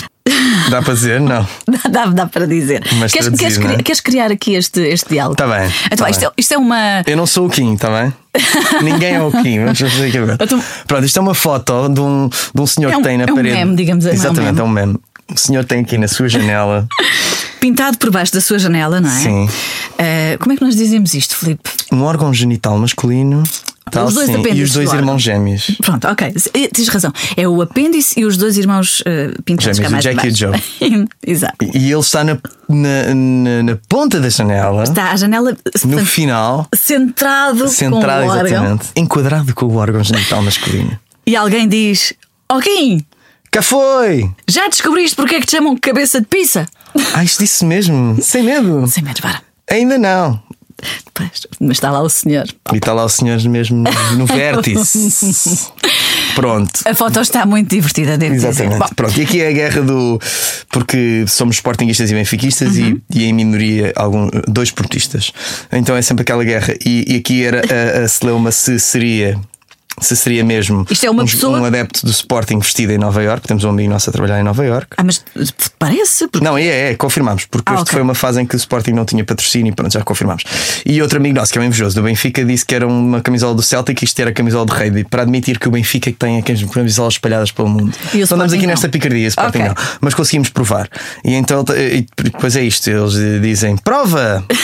Dá 0.71 0.83
para 0.83 0.93
dizer? 0.93 1.19
Não. 1.19 1.47
Dá, 1.91 2.05
dá 2.07 2.27
para 2.27 2.47
dizer. 2.47 2.83
Mas 2.99 3.11
Queres, 3.13 3.27
traduzir, 3.29 3.39
queres, 3.39 3.57
é? 3.57 3.61
criar, 3.63 3.83
queres 3.83 4.01
criar 4.01 4.31
aqui 4.33 4.55
este, 4.55 4.81
este 4.81 5.09
diálogo? 5.09 5.37
Tá 5.37 5.47
bem, 5.47 5.71
Então, 5.87 6.05
tá 6.05 6.11
isto, 6.11 6.21
bem. 6.21 6.29
É, 6.29 6.33
isto 6.37 6.53
é 6.55 6.59
uma. 6.59 7.03
Eu 7.07 7.17
não 7.17 7.27
sou 7.27 7.47
o 7.47 7.51
Kim, 7.51 7.73
está 7.75 7.89
bem? 7.89 8.13
Ninguém 8.83 9.15
é 9.15 9.23
o 9.23 9.31
Kim, 9.31 9.61
vamos 9.65 9.79
fazer 9.79 10.09
aqui 10.09 10.19
agora. 10.19 10.37
Então- 10.43 10.63
Pronto, 10.87 11.05
isto 11.07 11.17
é 11.19 11.23
uma 11.23 11.35
foto 11.35 11.89
de 11.89 12.01
um, 12.01 12.29
de 12.55 12.61
um 12.61 12.67
senhor 12.67 12.93
É 12.93 12.97
um- 12.97 13.01
que 13.03 13.09
tem 13.09 13.17
na 13.17 13.25
é 13.25 13.33
um 13.33 13.35
parede. 13.35 13.55
meme, 13.57 13.77
digamos, 13.77 14.05
não 14.05 14.11
é 14.11 14.15
Exatamente, 14.15 14.61
é 14.61 14.63
um 14.65 14.69
meme. 14.69 14.99
O 15.33 15.39
senhor 15.39 15.65
tem 15.65 15.81
aqui 15.81 15.97
na 15.97 16.07
sua 16.07 16.29
janela 16.29 16.87
Pintado 17.61 17.97
por 17.99 18.11
baixo 18.11 18.33
da 18.33 18.41
sua 18.41 18.59
janela, 18.59 19.01
não 19.01 19.09
é? 19.11 19.13
Sim. 19.15 19.49
Eh, 19.99 20.37
como 20.39 20.53
é 20.53 20.57
que 20.57 20.63
nós 20.63 20.77
dizemos 20.77 21.15
isto, 21.15 21.35
Filipe? 21.37 21.71
um 21.91 22.03
órgão 22.03 22.33
genital 22.35 22.77
masculino 22.79 23.43
tal, 23.91 24.07
Os 24.07 24.15
dois 24.15 24.27
sim, 24.27 24.43
e 24.53 24.63
os 24.63 24.73
dois 24.73 24.91
do 24.91 24.97
irmãos 24.97 25.23
gêmeos. 25.23 25.77
Pronto, 25.83 26.07
ok. 26.09 26.33
Tens 26.73 26.89
razão. 26.89 27.13
É 27.37 27.47
o 27.47 27.61
apêndice 27.63 28.19
e 28.21 28.25
os 28.25 28.37
dois 28.37 28.57
irmãos 28.59 29.03
eh, 29.07 29.33
pintados 29.45 29.77
Gêmeos, 29.77 29.81
cá 29.81 29.91
mais 29.91 30.05
o 30.05 30.09
Jack 30.09 30.27
e 30.27 30.45
o 30.45 30.51
baixo. 30.51 31.09
Exato. 31.27 31.57
E 31.75 31.91
ele 31.93 32.01
está 32.01 32.25
na, 32.25 32.39
na, 32.69 33.15
na, 33.15 33.63
na 33.63 33.79
ponta 33.89 34.21
da 34.21 34.29
janela, 34.29 34.83
Está 34.85 35.13
a 35.13 35.17
janela 35.17 35.57
no 35.85 36.05
final, 36.05 36.69
centrado, 36.75 37.69
centrado 37.69 38.27
com 38.27 38.29
o 38.29 38.31
órgão. 38.31 38.47
exatamente, 38.47 38.87
enquadrado 38.97 39.55
com 39.55 39.67
o 39.67 39.77
órgão 39.77 40.03
genital 40.03 40.43
masculino. 40.43 40.99
E 41.27 41.35
alguém 41.37 41.69
diz: 41.69 42.13
Kim, 42.63 43.05
Cá 43.51 43.63
foi! 43.63 44.31
já 44.49 44.69
descobriste 44.69 45.17
porque 45.17 45.37
é 45.37 45.41
que 45.41 45.47
te 45.47 45.53
chamam 45.53 45.77
cabeça 45.77 46.21
de 46.21 46.27
pizza? 46.27 46.67
Ah, 47.15 47.23
isto 47.25 47.41
disse 47.41 47.65
mesmo, 47.65 48.17
sem 48.23 48.43
medo. 48.43 48.87
Sem 48.87 49.03
medo, 49.03 49.21
para. 49.21 49.43
Ainda 49.71 49.99
não. 49.99 50.41
Pois, 51.15 51.47
mas 51.59 51.79
está 51.79 51.91
lá 51.91 52.03
o 52.03 52.09
senhor. 52.09 52.47
E 52.73 52.77
está 52.77 52.93
lá 52.93 53.05
o 53.05 53.09
senhor 53.09 53.41
mesmo 53.45 53.85
no, 54.17 54.27
vértice. 54.27 55.71
Pronto. 56.35 56.81
A 56.85 56.95
foto 56.95 57.21
está 57.21 57.47
muito 57.47 57.71
divertida, 57.71 58.19
devo 58.19 58.35
dizer. 58.35 58.49
Exatamente. 58.49 58.79
Bom, 58.81 58.89
Pronto, 58.95 59.19
e 59.19 59.23
aqui 59.23 59.41
é 59.41 59.49
a 59.49 59.53
guerra 59.53 59.83
do. 59.83 60.21
Porque 60.71 61.25
somos 61.27 61.57
sportinguistas 61.57 62.11
e 62.11 62.15
benfiquistas 62.15 62.77
Uhum. 62.77 63.01
e, 63.11 63.21
e 63.21 63.25
em 63.25 63.33
minoria 63.33 63.93
algum, 63.97 64.29
dois 64.47 64.71
portistas. 64.71 65.33
Então 65.73 65.97
é 65.97 66.03
sempre 66.03 66.23
aquela 66.23 66.45
guerra. 66.45 66.75
E, 66.85 67.15
e 67.15 67.17
aqui 67.17 67.43
era 67.43 67.63
a, 67.63 68.05
a 68.05 68.09
celeuma 68.09 68.53
se 68.53 68.79
seria. 68.79 69.41
Se 70.01 70.15
seria 70.15 70.45
mesmo 70.45 70.87
é 71.03 71.11
um, 71.11 71.17
pessoa- 71.25 71.59
um 71.61 71.65
adepto 71.65 72.05
do 72.05 72.11
Sporting 72.11 72.59
vestido 72.59 72.93
em 72.93 72.99
Nova 72.99 73.23
York. 73.23 73.47
Temos 73.49 73.65
um 73.65 73.71
amigo 73.71 73.89
nosso 73.91 74.11
a 74.11 74.13
trabalhar 74.13 74.39
em 74.39 74.43
Nova 74.43 74.65
York. 74.65 74.89
Ah, 74.97 75.03
mas 75.05 75.25
parece. 75.79 76.29
Porque... 76.29 76.45
Não, 76.45 76.57
é, 76.59 76.91
é, 76.93 76.95
confirmamos, 76.95 77.47
porque 77.47 77.71
Ah, 77.71 77.77
isto 77.77 77.83
ok. 77.85 77.93
foi 77.95 78.03
uma 78.03 78.15
fase 78.15 78.41
em 78.43 78.47
que 78.47 78.55
o 78.55 78.59
Sporting 78.59 78.93
não 78.93 79.05
tinha 79.05 79.25
patrocínio 79.25 79.71
e 79.71 79.75
pronto, 79.75 79.93
já 79.93 80.03
confirmamos. 80.03 80.45
E 80.85 81.01
outro 81.01 81.19
amigo 81.19 81.35
nosso, 81.35 81.53
que 81.53 81.59
é 81.59 81.63
um 81.63 81.65
invejoso 81.65 81.97
do 81.97 82.03
Benfica, 82.03 82.45
disse 82.45 82.65
que 82.67 82.75
era 82.75 82.87
uma 82.87 83.21
camisola 83.23 83.55
do 83.55 83.63
Celtic 83.63 84.03
e 84.03 84.05
isto 84.05 84.21
era 84.21 84.31
a 84.31 84.33
camisola 84.33 84.67
de 84.67 84.73
rugby, 84.73 85.05
para 85.05 85.23
admitir 85.23 85.59
que 85.59 85.67
o 85.69 85.71
Benfica 85.71 86.11
que 86.13 86.19
tem 86.19 86.39
aquelas 86.39 86.63
camisolas 86.65 87.15
espalhadas 87.15 87.51
pelo 87.51 87.69
mundo. 87.69 87.93
E 88.13 88.19
o 88.19 88.25
então 88.25 88.37
andamos 88.37 88.53
aqui 88.53 88.63
não. 88.63 88.71
nesta 88.71 88.89
picardia, 88.89 89.29
Sporting 89.29 89.59
Ok. 89.61 89.69
não, 89.69 89.75
mas 90.01 90.15
conseguimos 90.15 90.51
provar. 90.51 90.89
E 91.25 91.35
então, 91.35 91.65
e 91.75 92.07
depois 92.23 92.55
é 92.57 92.63
isto, 92.63 92.89
eles 92.91 93.15
dizem: 93.43 93.77
prova! 93.79 94.45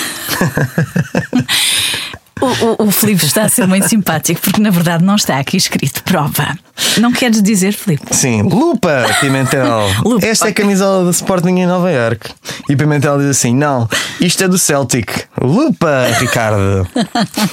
O, 2.43 2.83
o, 2.83 2.89
o 2.89 2.91
Filipe 2.91 3.25
está 3.25 3.45
a 3.45 3.49
ser 3.49 3.69
muito 3.69 3.89
simpático 3.89 4.41
porque 4.41 4.61
na 4.61 4.71
verdade 4.71 5.05
não 5.05 5.15
está 5.15 5.39
aqui 5.39 5.57
escrito 5.57 6.03
prova. 6.03 6.59
Não 6.99 7.13
queres 7.13 7.41
dizer, 7.41 7.73
Filipe? 7.73 8.15
Sim, 8.15 8.43
lupa, 8.43 9.07
Pimentel. 9.21 9.89
Lupa. 10.05 10.27
Esta 10.27 10.49
é 10.49 10.51
a 10.51 10.53
camisola 10.53 11.05
do 11.05 11.11
Sporting 11.11 11.61
em 11.61 11.67
Nova 11.67 11.91
York. 11.91 12.31
E 12.69 12.75
Pimentel 12.75 13.19
diz 13.19 13.29
assim: 13.29 13.55
não, 13.55 13.89
isto 14.21 14.43
é 14.43 14.49
do 14.49 14.59
Celtic. 14.59 15.25
Lupa, 15.41 16.09
Ricardo. 16.19 16.89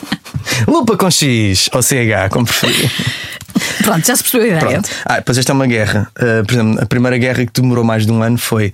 lupa 0.67 0.97
com 0.97 1.11
X 1.11 1.69
ou 1.71 1.83
CH, 1.83 2.29
como 2.31 2.45
preferir. 2.45 2.91
Pronto, 3.83 4.05
já 4.05 4.15
se 4.15 4.23
percebeu 4.23 4.45
a 4.45 4.57
ideia. 4.57 4.71
Pronto. 4.71 4.89
Ah, 5.05 5.21
pois 5.21 5.37
esta 5.37 5.51
é 5.51 5.53
uma 5.53 5.67
guerra. 5.67 6.09
Uh, 6.17 6.45
por 6.45 6.53
exemplo, 6.53 6.81
a 6.81 6.85
primeira 6.85 7.17
guerra 7.17 7.45
que 7.45 7.61
demorou 7.61 7.83
mais 7.83 8.05
de 8.05 8.11
um 8.11 8.23
ano 8.23 8.37
foi 8.37 8.73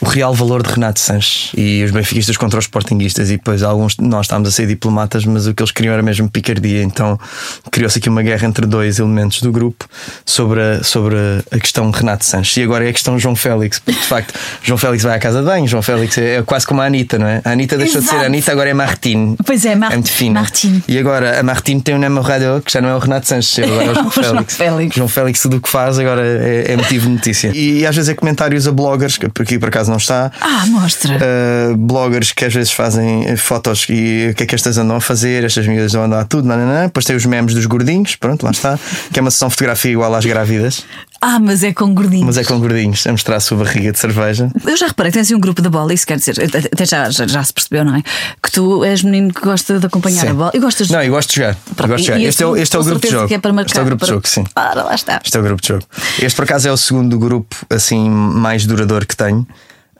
o 0.00 0.06
real 0.06 0.32
valor 0.34 0.62
de 0.62 0.70
Renato 0.72 1.00
Sanches 1.00 1.50
e 1.56 1.82
os 1.84 1.90
benfiquistas 1.90 2.36
contra 2.36 2.58
os 2.58 2.64
sportinguistas. 2.66 3.30
E 3.30 3.36
depois 3.36 3.62
alguns 3.62 3.96
de 3.96 4.04
nós 4.04 4.26
estávamos 4.26 4.48
a 4.48 4.52
ser 4.52 4.66
diplomatas, 4.66 5.24
mas 5.24 5.46
o 5.46 5.54
que 5.54 5.62
eles 5.62 5.72
queriam 5.72 5.92
era 5.92 6.02
mesmo 6.02 6.28
picardia. 6.28 6.82
Então 6.82 7.18
criou-se 7.70 7.98
aqui 7.98 8.08
uma 8.08 8.22
guerra 8.22 8.46
entre 8.46 8.64
dois 8.66 8.98
elementos 8.98 9.42
do 9.42 9.50
grupo 9.50 9.86
sobre 10.24 10.60
a, 10.60 10.82
sobre 10.84 11.16
a 11.50 11.58
questão 11.58 11.90
de 11.90 11.98
Renato 11.98 12.24
Sanches. 12.24 12.56
E 12.56 12.62
agora 12.62 12.84
é 12.86 12.90
a 12.90 12.92
questão 12.92 13.18
João 13.18 13.34
Félix, 13.34 13.78
porque 13.78 14.00
de 14.00 14.06
facto 14.06 14.34
João 14.62 14.78
Félix 14.78 15.02
vai 15.02 15.16
à 15.16 15.18
casa 15.18 15.40
de 15.40 15.46
banho. 15.46 15.66
João 15.66 15.82
Félix 15.82 16.16
é, 16.18 16.36
é 16.36 16.42
quase 16.42 16.66
como 16.66 16.80
a 16.80 16.86
Anitta, 16.86 17.18
não 17.18 17.26
é? 17.26 17.40
A 17.44 17.50
Anitta 17.50 17.76
deixou 17.76 18.00
de 18.00 18.06
ser 18.06 18.12
Exato. 18.14 18.24
a 18.24 18.26
Anitta, 18.26 18.52
agora 18.52 18.70
é 18.70 18.74
Martine. 18.74 19.36
Pois 19.44 19.64
é, 19.64 19.74
Mar- 19.74 19.92
É 19.92 19.94
muito 19.96 20.10
fina. 20.12 20.40
Martine. 20.40 20.82
E 20.86 20.98
agora 20.98 21.40
a 21.40 21.42
Martine 21.42 21.80
tem 21.82 21.94
um 21.94 21.98
namorado 21.98 22.62
que 22.64 22.72
já 22.72 22.80
não 22.80 22.88
é 22.90 22.94
o 22.94 22.98
Renato 22.98 23.26
Sanches, 23.26 23.58
agora 23.64 23.84
é 23.84 23.90
o 23.90 23.94
João 23.94 24.06
O 24.06 24.10
João 24.22 24.24
Félix. 24.34 24.56
Félix. 24.56 24.94
João 24.96 25.08
Félix, 25.08 25.40
tudo 25.42 25.56
o 25.56 25.60
que 25.60 25.68
faz 25.68 25.98
agora 25.98 26.22
é, 26.24 26.72
é 26.72 26.76
motivo 26.76 27.06
de 27.06 27.12
notícia. 27.14 27.50
E, 27.54 27.84
às 27.86 27.96
vezes 27.96 28.08
é 28.08 28.14
comentários 28.14 28.66
a 28.68 28.72
bloggers, 28.72 29.16
que 29.18 29.28
por 29.28 29.42
aqui 29.42 29.58
não 29.88 29.96
está. 29.96 30.30
Ah, 30.40 30.64
mostra. 30.66 31.16
Uh, 31.16 31.76
bloggers 31.76 32.32
que 32.32 32.44
às 32.44 32.52
vezes 32.54 32.72
fazem 32.72 33.36
fotos 33.36 33.86
e 33.88 34.28
o 34.30 34.34
que 34.34 34.42
é 34.44 34.46
que 34.46 34.54
estas 34.54 34.78
andam 34.78 34.96
a 34.96 35.00
fazer, 35.00 35.44
estas 35.44 35.66
miúdas 35.66 35.92
andam 35.94 36.02
a 36.02 36.06
andar 36.06 36.24
tudo, 36.26 36.46
nananã. 36.46 36.84
depois 36.86 37.04
tem 37.04 37.16
os 37.16 37.24
memes 37.26 37.54
dos 37.54 37.66
gordinhos, 37.66 38.16
pronto, 38.16 38.42
lá 38.44 38.50
está, 38.50 38.78
que 39.12 39.18
é 39.18 39.22
uma 39.22 39.30
sessão 39.30 39.50
fotografia 39.50 39.90
igual 39.92 40.14
às 40.14 40.24
grávidas, 40.24 40.84
Ah, 41.20 41.38
mas 41.40 41.62
é 41.64 41.72
com 41.72 41.92
gordinhos. 41.94 42.26
mas 42.26 42.36
é 42.36 42.44
com 42.44 42.58
gordinhos, 42.60 43.06
a 43.06 43.12
mostrar 43.12 43.36
a 43.36 43.40
sua 43.40 43.58
barriga 43.58 43.90
de 43.92 43.98
cerveja. 43.98 44.50
Eu 44.66 44.76
já 44.76 44.86
reparei 44.88 45.10
que 45.12 45.18
tens 45.18 45.30
um 45.32 45.40
grupo 45.40 45.60
de 45.62 45.68
bola, 45.68 45.92
isso 45.92 46.06
quer 46.06 46.16
dizer, 46.18 46.36
até 46.72 46.84
já, 46.84 47.10
já, 47.10 47.26
já 47.26 47.42
se 47.42 47.52
percebeu, 47.52 47.84
não 47.84 47.94
é? 47.96 48.02
Que 48.42 48.50
tu 48.52 48.84
és 48.84 49.02
menino 49.02 49.32
que 49.32 49.40
gosta 49.40 49.78
de 49.80 49.86
acompanhar 49.86 50.20
Sim. 50.22 50.28
a 50.28 50.34
bola 50.34 50.50
e 50.54 50.58
gostas 50.58 50.86
de. 50.88 50.92
Não, 50.92 51.02
eu 51.02 51.10
gosto 51.12 51.30
de 51.30 51.36
jogar. 51.36 51.56
Eu 51.78 51.88
gosto 51.88 51.98
de 52.00 52.06
jogar. 52.06 52.20
Este 52.20 52.42
é, 52.42 52.46
o- 52.46 52.52
assim, 52.52 52.62
este 52.62 52.76
é 52.76 52.78
o 52.78 52.84
grupo 52.84 53.00
de 53.06 53.12
jogo. 53.12 53.34
é 53.34 53.52
marcar, 53.52 53.66
este 53.66 53.78
é 53.78 53.82
o 53.82 53.84
grupo 53.84 53.98
para- 54.00 54.06
de 54.06 54.12
jogo, 54.14 54.28
sim. 54.28 54.44
Ora, 54.54 54.82
lá 54.84 54.94
está. 54.94 55.20
Este 55.24 55.36
é 55.36 55.40
o 55.40 55.42
grupo 55.42 55.60
de 55.62 55.68
jogo. 55.68 55.84
Este, 56.20 56.36
por 56.36 56.44
acaso, 56.44 56.68
é 56.68 56.72
o 56.72 56.76
segundo 56.76 57.18
grupo 57.18 57.56
assim 57.70 58.08
mais 58.08 58.64
duradouro 58.66 59.06
que 59.06 59.16
tenho. 59.16 59.46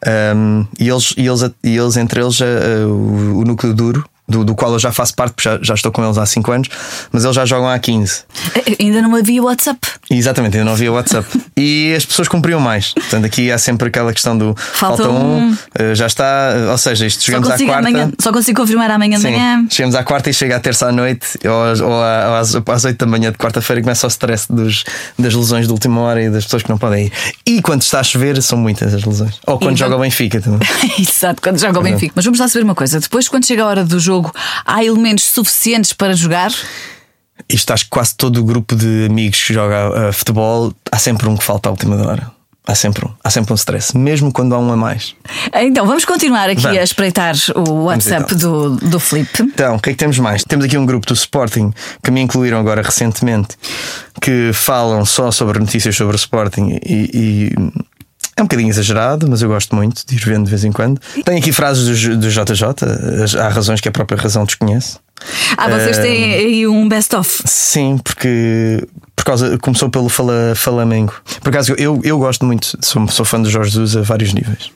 Um, 0.07 0.67
e, 0.79 0.89
eles, 0.89 1.15
e, 1.17 1.27
eles, 1.27 1.43
e 1.63 1.77
eles, 1.77 1.97
entre 1.97 2.21
eles, 2.21 2.41
uh, 2.41 2.45
o, 2.89 3.41
o 3.41 3.45
núcleo 3.45 3.75
duro, 3.75 4.05
do, 4.29 4.45
do 4.45 4.55
qual 4.55 4.73
eu 4.73 4.79
já 4.79 4.93
faço 4.93 5.15
parte, 5.15 5.33
porque 5.35 5.49
já, 5.49 5.59
já 5.63 5.75
estou 5.75 5.91
com 5.91 6.05
eles 6.05 6.19
há 6.19 6.27
5 6.27 6.53
anos, 6.53 6.69
mas 7.11 7.25
eles 7.25 7.35
já 7.35 7.45
jogam 7.47 7.69
há 7.69 7.79
15. 7.79 8.23
Eh, 8.55 8.77
Ainda 8.81 9.01
não 9.03 9.15
havia 9.17 9.43
WhatsApp. 9.43 9.79
Exatamente, 10.11 10.57
ainda 10.57 10.65
não 10.67 10.73
havia 10.73 10.93
WhatsApp. 10.93 11.27
e 11.57 11.95
as 11.97 12.05
pessoas 12.05 12.29
cumpriam 12.29 12.61
mais. 12.61 12.93
Portanto, 12.95 13.25
aqui 13.25 13.51
há 13.51 13.59
sempre 13.59 13.89
aquela 13.89 14.13
questão 14.13 14.37
do 14.37 14.55
Falta 14.57 15.09
um, 15.09 15.39
um. 15.49 15.53
uh, 15.53 15.95
já 15.95 16.07
está, 16.07 16.53
ou 16.71 16.79
seja, 16.79 17.07
isto 17.07 17.25
chegamos 17.25 17.49
à 17.51 17.57
quarta. 17.59 17.89
amanhã, 17.89 18.11
só 18.19 18.33
consigo 18.33 18.61
confirmar 18.61 18.91
amanhã 18.91 19.17
de 19.17 19.23
Sim, 19.23 19.31
manhã. 19.33 19.67
chegamos 19.71 19.95
à 19.95 20.03
quarta 20.05 20.29
e 20.31 20.35
chega 20.35 20.57
à 20.57 20.61
terça 20.61 20.89
à 20.89 20.93
noite 20.93 21.39
ou, 21.47 21.65
às- 21.65 21.81
ou 21.81 22.03
às, 22.03 22.55
às 22.55 22.85
8 22.85 22.99
da 22.99 23.07
manhã 23.07 23.31
de 23.33 23.39
quarta-feira 23.39 23.81
e 23.81 23.83
começa 23.83 24.07
o 24.07 24.09
stress 24.11 24.47
dos, 24.51 24.85
das 25.19 25.35
lesões 25.35 25.67
de 25.67 25.73
última 25.73 26.01
hora 26.03 26.23
e 26.23 26.31
das 26.31 26.45
pessoas 26.45 26.63
que 26.63 26.71
não 26.71 26.79
podem 26.79 27.07
ir. 27.07 27.13
E 27.47 27.63
quando 27.63 27.83
está 27.83 28.01
a 28.01 28.03
chover, 28.03 28.41
são 28.43 28.59
muitas 28.59 28.93
as 28.95 29.05
lesões. 29.05 29.39
Ou 29.47 29.59
quando 29.59 29.77
E 29.77 29.79
joga 29.79 29.97
o 29.97 30.01
Benfica 30.01 30.41
também. 30.41 30.61
Exato, 30.99 31.41
quando 31.43 31.59
joga 31.59 31.79
o 31.79 31.83
Benfica. 31.83 32.13
Mas 32.17 32.25
vamos 32.25 32.39
lá 32.41 32.49
saber 32.49 32.65
uma 32.65 32.75
coisa: 32.75 32.99
depois, 33.01 33.29
quando 33.29 33.47
chega 33.47 33.63
a 33.63 33.67
hora 33.67 33.85
do 33.85 33.99
jogo, 34.01 34.18
há 34.65 34.85
elementos 34.85 35.25
suficientes 35.25 35.93
para 35.93 36.15
jogar? 36.15 36.53
Isto 37.49 37.73
acho 37.73 37.85
que 37.85 37.91
quase 37.91 38.15
todo 38.17 38.39
o 38.39 38.45
grupo 38.45 38.75
de 38.75 39.07
amigos 39.07 39.43
que 39.43 39.55
joga 39.55 40.09
uh, 40.09 40.13
futebol 40.13 40.73
há 40.91 40.99
sempre 40.99 41.29
um 41.29 41.37
que 41.37 41.45
falta 41.45 41.69
à 41.69 41.73
última 41.73 41.97
hora. 42.07 42.39
Há 42.69 42.75
sempre 42.75 43.07
um. 43.07 43.11
Há 43.25 43.31
sempre 43.31 43.51
um 43.55 43.57
stress. 43.57 43.97
Mesmo 43.97 44.31
quando 44.31 44.55
há 44.55 44.59
um 44.59 44.71
a 44.71 44.77
mais. 44.77 45.15
Então, 45.55 45.87
vamos 45.87 46.05
continuar 46.05 46.51
aqui 46.51 46.61
Vamos. 46.61 46.79
a 46.79 46.83
espreitar 46.83 47.35
o 47.57 47.85
WhatsApp 47.85 48.35
do, 48.35 48.77
do 48.77 49.01
Filipe. 49.01 49.43
Então, 49.43 49.77
o 49.77 49.81
que 49.81 49.89
é 49.89 49.93
que 49.95 49.99
temos 49.99 50.19
mais? 50.19 50.45
Temos 50.45 50.67
aqui 50.67 50.77
um 50.77 50.85
grupo 50.85 51.07
do 51.07 51.15
Sporting 51.15 51.73
que 52.05 52.11
me 52.11 52.21
incluíram 52.21 52.59
agora 52.61 52.83
recentemente 52.83 53.57
que 54.21 54.51
falam 54.53 55.07
só 55.07 55.31
sobre 55.31 55.59
notícias 55.59 55.97
sobre 55.97 56.15
o 56.15 56.19
Sporting 56.19 56.79
e. 56.85 57.11
e 57.15 57.53
é 58.39 58.43
um 58.43 58.45
bocadinho 58.45 58.69
exagerado, 58.71 59.29
mas 59.29 59.43
eu 59.43 59.49
gosto 59.49 59.75
muito 59.75 60.03
de 60.07 60.15
ir 60.15 60.19
vendo 60.25 60.45
de 60.45 60.51
vez 60.51 60.65
em 60.65 60.73
quando. 60.73 61.01
Tem 61.25 61.39
aqui 61.39 61.53
frases 61.53 62.01
do, 62.03 62.17
do 62.17 62.31
JJ, 62.31 63.39
há 63.41 63.49
razões 63.49 63.81
que 63.81 63.89
a 63.89 63.93
própria 63.93 64.17
razão 64.21 64.45
desconhece. 64.45 64.99
Ah, 65.57 65.69
vocês 65.69 65.99
têm 65.99 66.35
aí 66.35 66.67
um 66.69 66.89
best-of. 66.89 67.43
Sim, 67.45 67.99
porque, 68.05 68.87
porque 69.17 69.29
causa, 69.29 69.59
começou 69.59 69.91
pelo 69.91 70.09
Fala, 70.09 70.55
Flamengo. 70.55 71.13
Por 71.43 71.49
acaso, 71.51 71.75
eu, 71.77 72.01
eu 72.05 72.19
gosto 72.19 72.47
muito, 72.47 72.79
sou, 72.81 73.09
sou 73.09 73.25
fã 73.27 73.41
do 73.43 73.51
Jorge 73.51 73.71
Jesus 73.73 73.97
a 73.97 74.03
vários 74.03 74.33
níveis. 74.33 74.71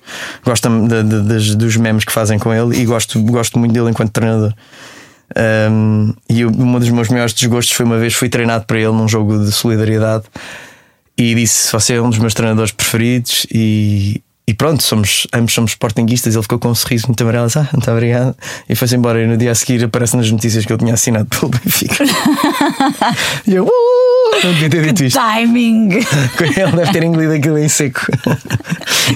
Gosto 0.44 0.68
de- 0.88 1.02
de- 1.04 1.22
das- 1.22 1.54
dos 1.54 1.76
memes 1.76 2.04
que 2.04 2.10
fazem 2.12 2.38
com 2.40 2.52
ele 2.52 2.80
e 2.80 2.84
gosto, 2.84 3.22
gosto 3.22 3.56
muito 3.58 3.72
dele 3.72 3.90
enquanto 3.90 4.10
treinador. 4.10 4.52
Um, 5.70 6.12
e 6.28 6.44
um 6.44 6.78
dos 6.78 6.90
meus 6.90 7.08
maiores 7.08 7.32
desgostos 7.32 7.74
foi 7.74 7.86
uma 7.86 7.96
vez 7.98 8.12
fui 8.12 8.28
treinado 8.28 8.64
para 8.66 8.76
ele 8.78 8.92
num 8.92 9.08
jogo 9.08 9.42
de 9.42 9.50
solidariedade 9.50 10.24
e 11.16 11.34
disse: 11.34 11.72
Você 11.72 11.94
é 11.94 12.02
um 12.02 12.10
dos 12.10 12.18
meus 12.18 12.34
treinadores 12.34 12.72
preferidos 12.72 13.46
e, 13.50 14.22
e 14.46 14.52
pronto, 14.54 14.82
somos, 14.82 15.26
ambos 15.32 15.52
somos 15.54 15.70
sportinguistas. 15.72 16.34
Ele 16.34 16.42
ficou 16.42 16.58
com 16.58 16.68
um 16.68 16.74
sorriso 16.74 17.06
muito 17.06 17.20
amarelo, 17.22 17.46
ah, 17.56 17.68
muito 17.72 17.90
obrigado. 17.90 18.34
E 18.68 18.74
foi-se 18.74 18.96
embora. 18.96 19.22
E 19.22 19.26
no 19.26 19.36
dia 19.36 19.52
a 19.52 19.54
seguir 19.54 19.84
aparece 19.84 20.16
nas 20.16 20.30
notícias 20.30 20.66
que 20.66 20.72
eu 20.72 20.78
tinha 20.78 20.94
assinado 20.94 21.26
pelo 21.26 21.48
Benfica. 21.52 22.04
e 23.46 23.54
eu, 23.54 23.64
"Uh, 23.64 24.44
não 24.44 24.52
devia 24.52 24.68
ter 24.70 24.82
dito 24.86 25.04
isto. 25.04 25.16
Timing! 25.18 25.90
Ele 26.40 26.72
deve 26.76 26.92
ter 26.92 27.02
engolido 27.04 27.32
aquilo 27.34 27.58
em 27.58 27.68
seco. 27.68 28.00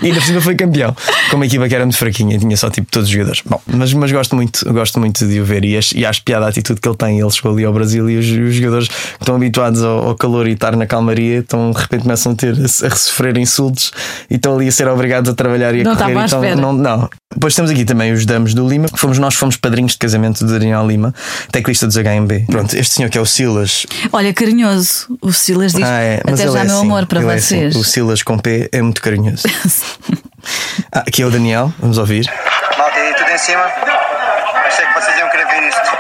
e 0.03 0.07
ainda 0.07 0.21
por 0.21 0.27
cima 0.27 0.41
foi 0.41 0.55
campeão. 0.55 0.95
Com 1.31 1.37
uma 1.37 1.47
equipa 1.47 1.69
que 1.69 1.75
era 1.75 1.85
muito 1.85 1.99
fraquinha, 1.99 2.39
tinha 2.39 2.57
só 2.57 2.71
tipo 2.71 2.87
todos 2.91 3.09
os 3.09 3.13
jogadores. 3.13 3.43
Bom, 3.45 3.61
mas, 3.67 3.93
mas 3.93 4.13
gosto, 4.13 4.37
muito, 4.37 4.73
gosto 4.73 5.01
muito 5.01 5.27
de 5.27 5.41
o 5.41 5.45
ver 5.45 5.65
e, 5.65 5.77
acho- 5.77 5.97
e 5.97 6.07
acho 6.07 6.23
piada 6.23 6.47
a 6.47 6.49
atitude 6.49 6.81
que 6.81 6.89
ele 6.89 6.97
tem. 6.97 7.19
Ele 7.19 7.31
chegou 7.31 7.53
ali 7.53 7.65
ao 7.65 7.73
Brasil 7.73 8.09
e 8.09 8.17
os, 8.17 8.27
os 8.27 8.55
jogadores 8.55 8.89
que 8.89 8.95
estão 9.21 9.35
habituados 9.37 9.83
ao, 9.83 10.09
ao 10.11 10.15
calor 10.15 10.47
e 10.47 10.53
estar 10.53 10.77
na 10.77 10.87
calmaria 10.87 11.39
estão 11.41 11.73
de 11.73 11.79
repente 11.81 12.03
começam 12.03 12.33
a 12.33 12.35
ter 12.37 12.55
a 12.55 12.69
sofrer 12.97 13.37
insultos 13.39 13.91
e 14.31 14.35
estão 14.37 14.55
ali 14.55 14.69
a 14.69 14.73
ser 14.73 14.87
obrigados 14.87 15.16
a 15.19 15.35
trabalhar 15.35 15.75
e 15.75 15.81
a 15.81 15.85
Não 15.85 15.97
correr. 15.97 16.15
e 16.17 16.25
espera. 16.25 16.57
não, 16.57 16.73
não. 16.73 17.09
Depois 17.35 17.55
temos 17.55 17.71
aqui 17.71 17.85
também 17.85 18.13
os 18.13 18.25
Damos 18.25 18.55
do 18.55 18.67
Lima. 18.69 18.87
Fomos 18.95 19.19
nós 19.19 19.35
fomos 19.35 19.57
padrinhos 19.57 19.93
de 19.93 19.99
casamento 19.99 20.45
de 20.45 20.53
Daniel 20.53 20.87
Lima, 20.87 21.15
teclista 21.53 21.87
dos 21.87 21.97
HMB. 21.97 22.47
Pronto, 22.51 22.75
este 22.77 22.95
senhor 22.95 23.11
que 23.11 23.19
é 23.19 23.21
o 23.21 23.27
Silas, 23.27 23.87
Olha, 24.13 24.33
carinhoso. 24.33 25.07
O 25.21 25.33
Silas 25.33 25.73
diz: 25.73 25.85
ah, 25.85 26.01
é, 26.01 26.21
mas 26.25 26.41
Até 26.41 26.51
já, 26.53 26.61
é 26.61 26.65
meu 26.65 26.77
assim, 26.77 26.87
amor, 26.87 27.07
para 27.07 27.21
ele 27.21 27.31
é 27.31 27.35
assim. 27.35 27.57
vocês. 27.61 27.77
O 27.77 27.85
Silas 27.85 28.23
com 28.23 28.39
P 28.39 28.69
é 28.73 28.83
muito 28.83 29.01
carinhoso. 29.03 29.43
Ah, 30.93 31.01
aqui 31.01 31.23
é 31.23 31.27
o 31.27 31.31
Daniel, 31.31 31.73
vamos 31.81 31.99
ouvir. 31.99 32.25
Malta, 32.79 32.99
e 33.01 33.15
tudo 33.15 33.31
em 33.31 33.39
cima? 33.39 33.63
Achei 33.63 34.87
que 34.87 34.95
vocês 34.95 35.19
iam 35.19 35.29
querer 35.29 35.47
ver 35.49 35.69
isto. 35.69 35.96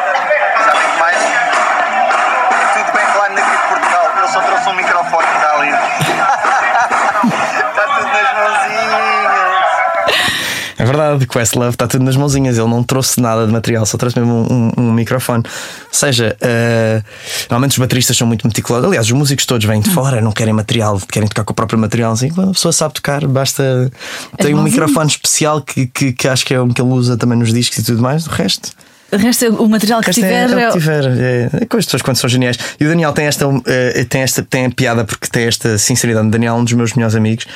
Verdade, 11.17 11.27
Questlove 11.27 11.71
está 11.71 11.87
tudo 11.87 12.05
nas 12.05 12.17
mãozinhas. 12.17 12.59
Ele 12.59 12.69
não 12.69 12.83
trouxe 12.83 13.21
nada 13.21 13.47
de 13.47 13.53
material, 13.53 13.85
só 13.87 13.97
trouxe 13.97 14.19
mesmo 14.19 14.47
um, 14.51 14.73
um- 14.77 14.89
um 14.89 14.93
microfone. 14.93 15.43
Ou 15.47 15.89
seja, 15.93 16.37
eh, 16.41 17.03
normalmente 17.51 17.73
os 17.73 17.79
bateristas 17.79 18.17
são 18.17 18.27
muito 18.27 18.47
meticulosos. 18.47 18.87
Aliás, 18.87 19.07
os 19.07 19.13
músicos 19.13 19.47
todos 19.47 19.67
vêm 19.67 19.81
de 19.81 19.91
fora, 19.91 20.21
não 20.21 20.33
querem 20.33 20.53
material, 20.53 21.01
querem 21.11 21.29
tocar 21.29 21.45
com 21.45 21.53
o 21.53 21.57
próprio 21.57 21.79
material. 21.79 22.13
Assim, 22.13 22.29
quando 22.31 22.51
a 22.51 22.53
pessoa 22.53 22.73
sabe 22.73 22.95
tocar, 22.95 23.27
basta. 23.27 23.91
Tem 24.39 24.55
um 24.55 24.63
microfone 24.63 25.09
especial 25.11 25.61
que, 25.63 25.87
que, 25.87 26.13
que 26.13 26.29
acho 26.29 26.45
que 26.45 26.55
é 26.55 26.61
o 26.61 26.69
que 26.69 26.81
ele 26.81 26.91
usa 26.91 27.17
também 27.17 27.39
nos 27.39 27.53
discos 27.53 27.79
e 27.79 27.83
tudo 27.85 28.03
mais. 28.03 28.25
Do 28.25 28.31
resto. 28.31 28.71
É 29.13 29.49
o 29.51 29.69
material 29.69 30.01
que 30.01 30.11
Esta 30.11 30.21
tiver. 30.21 30.51
é, 30.51 30.61
é 30.61 30.63
é 30.63 30.69
o 30.69 30.73
que 30.73 30.79
tiver. 30.79 31.05
É, 31.05 31.51
é 31.63 31.67
com 31.67 31.77
as 31.77 31.85
pessoas 31.85 32.03
quando 32.03 32.17
são 32.17 32.29
geniais. 32.29 32.59
E 32.81 32.85
o 32.85 32.89
Daniel 32.89 33.13
tem 33.13 33.27
esta, 33.27 33.47
eh, 33.67 34.05
tem 34.09 34.23
esta 34.23 34.43
tem 34.43 34.67
a 34.67 34.71
piada 34.71 35.05
porque 35.05 35.29
tem 35.29 35.45
esta 35.45 35.79
sinceridade. 35.79 36.27
O 36.27 36.31
Daniel 36.31 36.57
é 36.57 36.59
um 36.59 36.65
dos 36.65 36.73
meus 36.73 36.93
melhores 36.95 37.15
amigos. 37.15 37.47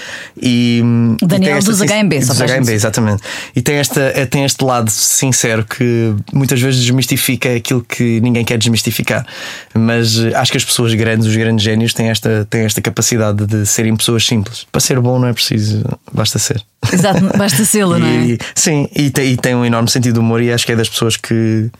E, 0.40 0.80
O 1.20 1.24
e 1.24 1.26
Daniel 1.26 1.58
esta 1.58 1.72
dos 1.72 1.80
HMB, 1.80 2.22
só 2.22 2.34
dos 2.34 2.42
HMB, 2.42 2.70
exatamente. 2.70 3.22
E 3.54 3.60
tem, 3.60 3.76
esta, 3.76 4.00
eh, 4.00 4.26
tem 4.26 4.44
este 4.44 4.64
lado 4.64 4.90
sincero 4.90 5.64
que 5.64 6.14
muitas 6.32 6.60
vezes 6.60 6.80
desmistifica 6.80 7.54
aquilo 7.54 7.82
que 7.82 8.20
ninguém 8.20 8.44
quer 8.44 8.56
desmistificar. 8.56 9.26
Mas 9.74 10.18
eh, 10.18 10.32
acho 10.34 10.52
que 10.52 10.58
as 10.58 10.64
pessoas 10.64 10.94
grandes, 10.94 11.26
os 11.26 11.36
grandes 11.36 11.64
génios, 11.64 11.92
têm 11.92 12.10
esta, 12.10 12.46
têm 12.48 12.62
esta 12.62 12.80
capacidade 12.80 13.44
de 13.46 13.66
serem 13.66 13.96
pessoas 13.96 14.24
simples. 14.24 14.66
Para 14.70 14.80
ser 14.80 15.00
bom 15.00 15.18
não 15.18 15.26
é 15.26 15.32
preciso, 15.32 15.82
basta 16.12 16.38
ser. 16.38 16.62
Exato, 16.92 17.20
basta 17.36 17.64
sê-lo, 17.64 17.98
não 17.98 18.06
é? 18.06 18.38
Sim, 18.54 18.88
e 18.94 19.10
tem, 19.10 19.32
e 19.32 19.36
tem 19.36 19.54
um 19.54 19.64
enorme 19.64 19.90
sentido 19.90 20.14
de 20.14 20.20
humor 20.20 20.40
e 20.42 20.52
acho 20.52 20.64
que 20.64 20.72
é 20.72 20.76
das 20.76 20.88
pessoas 20.88 21.16
que, 21.16 21.70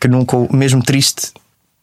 que 0.00 0.08
nunca, 0.08 0.36
mesmo 0.50 0.82
triste, 0.82 1.32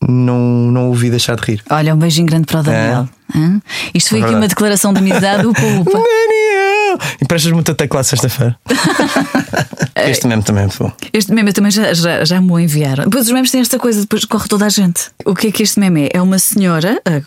não, 0.08 0.38
não 0.72 0.88
ouvi 0.90 1.10
deixar 1.10 1.36
de 1.36 1.44
rir. 1.44 1.64
Olha, 1.70 1.96
um 1.96 1.98
beijinho 1.98 2.28
grande 2.28 2.46
para 2.46 2.60
o 2.60 2.64
Daniel. 2.64 3.10
Hã? 3.36 3.62
Isto 3.94 4.12
foi 4.12 4.20
É 4.20 4.24
aqui 4.24 4.36
uma 4.36 4.48
declaração 4.48 4.94
de 4.94 5.00
amizade, 5.00 5.46
upa 5.48 5.62
upa. 5.80 5.92
Daniel! 5.92 7.00
Emprestas 7.22 7.52
muito 7.52 7.72
a 7.72 7.76
teclado 7.76 8.04
sexta-feira. 8.04 8.56
este 9.96 10.28
mesmo 10.28 10.44
também 10.44 10.64
é 10.64 10.68
muito 10.68 10.84
bom. 10.84 10.92
Este 11.14 11.34
meme 11.34 11.50
eu 11.50 11.54
também 11.54 11.72
já, 11.72 11.94
já, 11.94 12.26
já 12.26 12.42
me 12.42 12.52
o 12.52 12.60
enviaram. 12.60 13.06
Depois 13.06 13.28
os 13.28 13.32
memes 13.32 13.50
têm 13.50 13.62
esta 13.62 13.80
coisa, 13.80 14.02
depois 14.02 14.26
corre 14.26 14.48
toda 14.48 14.66
a 14.66 14.70
gente. 14.70 15.04
O 15.24 15.34
que 15.34 15.48
é 15.48 15.52
que 15.52 15.64
este 15.64 15.80
meme 15.80 16.06
é? 16.06 16.18
É 16.18 16.22
uma 16.22 16.38
senhora, 16.38 17.02
ah, 17.06 17.22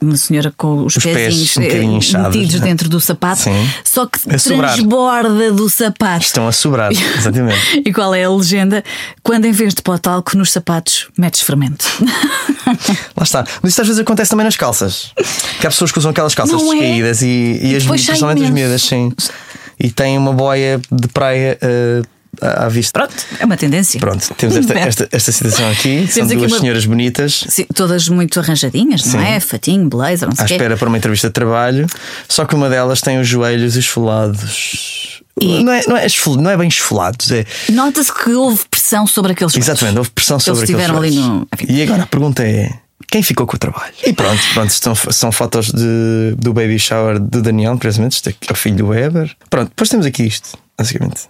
uma 0.00 0.16
senhora 0.16 0.52
com 0.56 0.84
os, 0.84 0.96
Os 0.96 1.02
pés 1.02 1.16
pezinhos 1.16 1.56
um 1.56 1.60
bocadinho 1.62 1.92
eh, 1.92 1.96
inchados, 1.96 2.36
metidos 2.36 2.60
né? 2.60 2.66
dentro 2.66 2.88
do 2.88 3.00
sapato, 3.00 3.42
Sim. 3.42 3.70
só 3.84 4.06
que 4.06 4.18
sobrar. 4.38 4.74
transborda 4.74 5.52
do 5.52 5.68
sapato. 5.68 6.24
Estão 6.24 6.46
a 6.46 6.52
sobrar, 6.52 6.92
exatamente. 7.18 7.82
E 7.84 7.92
qual 7.92 8.14
é 8.14 8.24
a 8.24 8.30
legenda? 8.30 8.84
Quando 9.22 9.46
em 9.46 9.52
vez 9.52 9.74
de 9.74 9.82
pó 9.82 9.98
talco 9.98 10.36
nos 10.36 10.52
sapatos, 10.52 11.08
metes 11.18 11.40
fermento. 11.42 11.84
Lá 13.16 13.22
está. 13.22 13.44
Mas 13.60 13.70
isto 13.70 13.80
às 13.82 13.86
vezes 13.88 14.00
acontece 14.00 14.30
também 14.30 14.44
nas 14.44 14.56
calças. 14.56 15.10
Que 15.60 15.66
há 15.66 15.70
pessoas 15.70 15.90
que 15.90 15.98
usam 15.98 16.12
aquelas 16.12 16.34
calças 16.34 16.60
Não 16.60 16.72
é? 16.72 16.76
descaídas 16.76 17.22
e, 17.22 17.58
e, 17.62 17.76
as, 17.76 17.84
principalmente 17.84 18.44
as 18.44 18.50
miúdas, 18.50 18.82
sim. 18.82 19.12
E 19.84 19.90
têm 19.90 20.16
uma 20.16 20.32
boia 20.32 20.80
de 20.92 21.08
praia 21.08 21.58
eh, 21.60 22.02
à 22.40 22.68
vista. 22.68 22.92
Pronto, 23.00 23.14
é 23.40 23.44
uma 23.44 23.56
tendência. 23.56 23.98
Pronto, 23.98 24.32
temos 24.36 24.56
esta, 24.56 24.72
Inverno. 24.72 24.88
esta, 24.88 25.08
esta 25.10 25.32
situação 25.32 25.68
aqui. 25.70 26.06
São 26.12 26.24
aqui 26.24 26.36
duas 26.36 26.52
uma- 26.52 26.60
senhoras 26.60 26.86
bonitas. 26.86 27.44
Sim, 27.48 27.66
todas 27.74 28.08
muito 28.08 28.38
arranjadinhas, 28.38 29.04
não 29.06 29.20
Sim. 29.20 29.26
é? 29.26 29.40
Fatinho, 29.40 29.88
blazer, 29.88 30.28
não 30.28 30.36
sei 30.36 30.44
à 30.44 30.48
quê. 30.48 30.54
espera 30.54 30.76
para 30.76 30.88
uma 30.88 30.96
entrevista 30.96 31.26
de 31.28 31.32
trabalho, 31.32 31.86
só 32.28 32.44
que 32.44 32.54
uma 32.54 32.68
delas 32.70 33.00
tem 33.00 33.18
os 33.20 33.26
joelhos 33.26 33.74
esfolados. 33.76 35.20
E- 35.40 35.64
Não, 35.64 35.72
é, 35.72 35.82
não, 35.88 35.96
é 35.96 36.06
esfol- 36.06 36.36
não 36.36 36.50
é 36.50 36.56
bem 36.56 36.68
esfolados, 36.68 37.30
é. 37.32 37.44
Nota-se 37.70 38.12
que 38.12 38.30
houve 38.30 38.62
pressão 38.70 39.06
sobre 39.06 39.32
aqueles 39.32 39.52
joelhos. 39.52 39.68
Exatamente, 39.68 39.98
houve 39.98 40.10
pressão 40.10 40.36
Eles 40.36 40.44
sobre 40.44 40.62
aqueles 40.64 40.80
estiveram 40.80 40.98
ali 41.02 41.12
joelhos. 41.12 41.28
no. 41.40 41.48
E 41.68 41.82
agora 41.82 42.02
a 42.02 42.06
pergunta 42.06 42.42
é: 42.44 42.70
quem 43.12 43.22
ficou 43.22 43.46
com 43.46 43.54
o 43.54 43.58
trabalho? 43.58 43.92
E 44.04 44.12
pronto, 44.12 44.40
pronto 44.54 44.70
estão, 44.70 44.94
são 44.94 45.30
fotos 45.30 45.66
de, 45.70 46.34
do 46.36 46.52
baby 46.52 46.78
shower 46.78 47.20
de 47.20 47.40
Daniel, 47.42 47.76
precisamente. 47.78 48.16
Este 48.16 48.30
aqui 48.30 48.38
é 48.48 48.52
o 48.52 48.56
filho 48.56 48.76
do 48.76 48.86
Weber. 48.88 49.30
Pronto, 49.48 49.68
depois 49.68 49.88
temos 49.88 50.06
aqui 50.06 50.24
isto, 50.26 50.58
basicamente. 50.78 51.28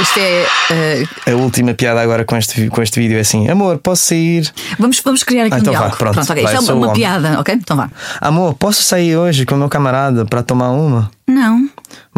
Isto 0.00 0.20
é. 0.20 0.46
eh, 0.70 1.32
A 1.32 1.34
última 1.34 1.74
piada 1.74 2.00
agora 2.00 2.24
com 2.24 2.36
este, 2.36 2.68
com 2.68 2.80
este 2.80 3.00
vídeo 3.00 3.16
é 3.18 3.20
assim: 3.20 3.48
Amor, 3.48 3.78
posso 3.78 4.06
sair? 4.06 4.48
vamos, 4.78 5.00
vamos 5.04 5.24
criar 5.24 5.46
aqui 5.46 5.54
Ah, 5.54 5.56
um 5.56 5.60
então 5.60 5.72
vá, 5.72 5.78
diálogo. 5.80 5.96
pronto, 5.98 6.20
ok. 6.20 6.42
vai, 6.44 6.54
Isto 6.54 6.70
é 6.70 6.74
uma, 6.74 6.86
uma 6.86 6.92
piada, 6.94 7.40
ok? 7.40 7.54
Então 7.56 7.76
vá. 7.76 7.90
Amor, 8.20 8.54
posso 8.54 8.80
sair 8.82 9.16
hoje 9.16 9.44
com 9.44 9.56
o 9.56 9.58
meu 9.58 9.68
camarada 9.68 10.24
para 10.24 10.40
tomar 10.44 10.70
uma? 10.70 11.10
Não. 11.26 11.68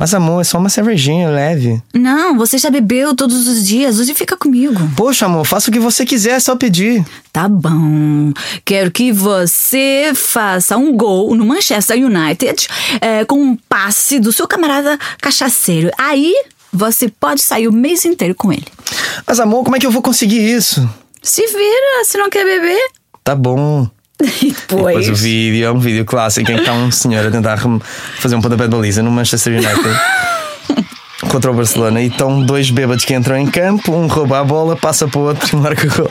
Mas 0.00 0.14
amor, 0.14 0.40
é 0.40 0.45
só 0.45 0.57
uma 0.57 0.71
cervejinha 0.71 1.28
leve. 1.28 1.78
Não, 1.92 2.38
você 2.38 2.57
já 2.57 2.71
bebeu 2.71 3.14
todos 3.14 3.47
os 3.47 3.66
dias. 3.66 3.99
Hoje 3.99 4.14
fica 4.14 4.35
comigo. 4.35 4.90
Poxa, 4.97 5.26
amor, 5.26 5.45
faça 5.45 5.69
o 5.69 5.73
que 5.73 5.78
você 5.78 6.07
quiser, 6.07 6.30
é 6.30 6.40
só 6.40 6.57
pedir. 6.57 7.04
Tá 7.30 7.47
bom. 7.47 8.33
Quero 8.64 8.90
que 8.90 9.12
você 9.12 10.12
faça 10.14 10.78
um 10.78 10.97
gol 10.97 11.35
no 11.37 11.45
Manchester 11.45 12.02
United 12.02 12.66
eh, 12.99 13.26
com 13.26 13.42
um 13.42 13.54
passe 13.69 14.19
do 14.19 14.33
seu 14.33 14.49
camarada 14.49 14.99
cachaceiro. 15.21 15.90
Aí 15.99 16.33
você 16.73 17.11
pode 17.11 17.42
sair 17.42 17.69
o 17.69 17.73
mês 17.73 18.07
inteiro 18.07 18.35
com 18.35 18.50
ele. 18.50 18.69
Mas 19.26 19.38
amor, 19.38 19.64
como 19.64 19.76
é 19.76 19.78
que 19.78 19.85
eu 19.85 19.90
vou 19.90 20.00
conseguir 20.00 20.40
isso? 20.40 20.88
Se 21.23 21.47
vira, 21.47 22.04
se 22.07 22.16
não 22.16 22.30
quer 22.30 22.47
beber. 22.47 22.80
Tá 23.23 23.35
bom. 23.35 23.87
E 24.42 24.52
depois. 24.52 25.06
Depois 25.06 25.08
o 25.08 25.14
vídeo 25.14 25.66
é 25.66 25.72
um 25.72 25.78
vídeo 25.78 26.04
clássico 26.04 26.50
em 26.50 26.54
que 26.54 26.60
está 26.60 26.72
um 26.72 26.90
senhor 26.90 27.26
a 27.26 27.30
tentar 27.30 27.58
fazer 28.18 28.36
um 28.36 28.40
pontapé 28.40 28.64
de 28.64 28.70
baliza 28.70 29.02
no 29.02 29.10
Manchester 29.10 29.54
United 29.54 30.86
contra 31.28 31.50
o 31.50 31.54
Barcelona 31.54 32.00
e 32.00 32.08
estão 32.08 32.42
dois 32.42 32.70
bêbados 32.70 33.04
que 33.04 33.14
entram 33.14 33.36
em 33.36 33.46
campo, 33.46 33.92
um 33.92 34.06
rouba 34.06 34.40
a 34.40 34.44
bola, 34.44 34.76
passa 34.76 35.06
para 35.08 35.20
o 35.20 35.24
outro 35.24 35.56
e 35.56 35.60
marca 35.60 35.86
o 35.86 35.90
gol. 35.90 36.10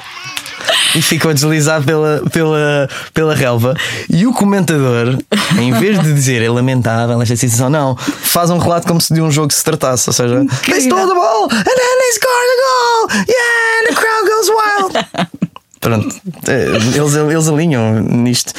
E 0.96 1.02
ficam 1.02 1.30
a 1.30 1.34
deslizar 1.34 1.84
pela, 1.84 2.24
pela, 2.32 2.90
pela 3.14 3.36
relva. 3.36 3.76
E 4.10 4.26
o 4.26 4.34
comentador, 4.34 5.20
em 5.60 5.72
vez 5.74 6.02
de 6.02 6.14
dizer 6.14 6.42
é 6.42 6.50
lamentável 6.50 7.22
esta 7.22 7.36
situação, 7.36 7.70
não, 7.70 7.96
faz 7.96 8.50
um 8.50 8.58
relato 8.58 8.88
como 8.88 9.00
se 9.00 9.14
de 9.14 9.22
um 9.22 9.32
jogo 9.32 9.54
se 9.54 9.64
tratasse. 9.64 10.10
Ou 10.10 10.14
seja, 10.14 10.46
they 10.66 10.82
stole 10.82 11.08
the 11.08 11.14
ball 11.14 11.44
and 11.44 11.64
then 11.64 12.00
they 12.00 12.12
scored 12.14 12.48
the 12.50 12.58
goal. 12.66 13.26
Yeah, 13.28 13.80
and 13.80 13.88
the 13.88 13.96
crowd 13.96 14.28
goes 14.28 14.50
wild. 14.50 15.40
Pronto, 15.80 16.14
eh, 16.48 16.66
eles, 16.96 17.14
eles 17.16 17.48
alinham 17.48 18.02
nisto. 18.02 18.54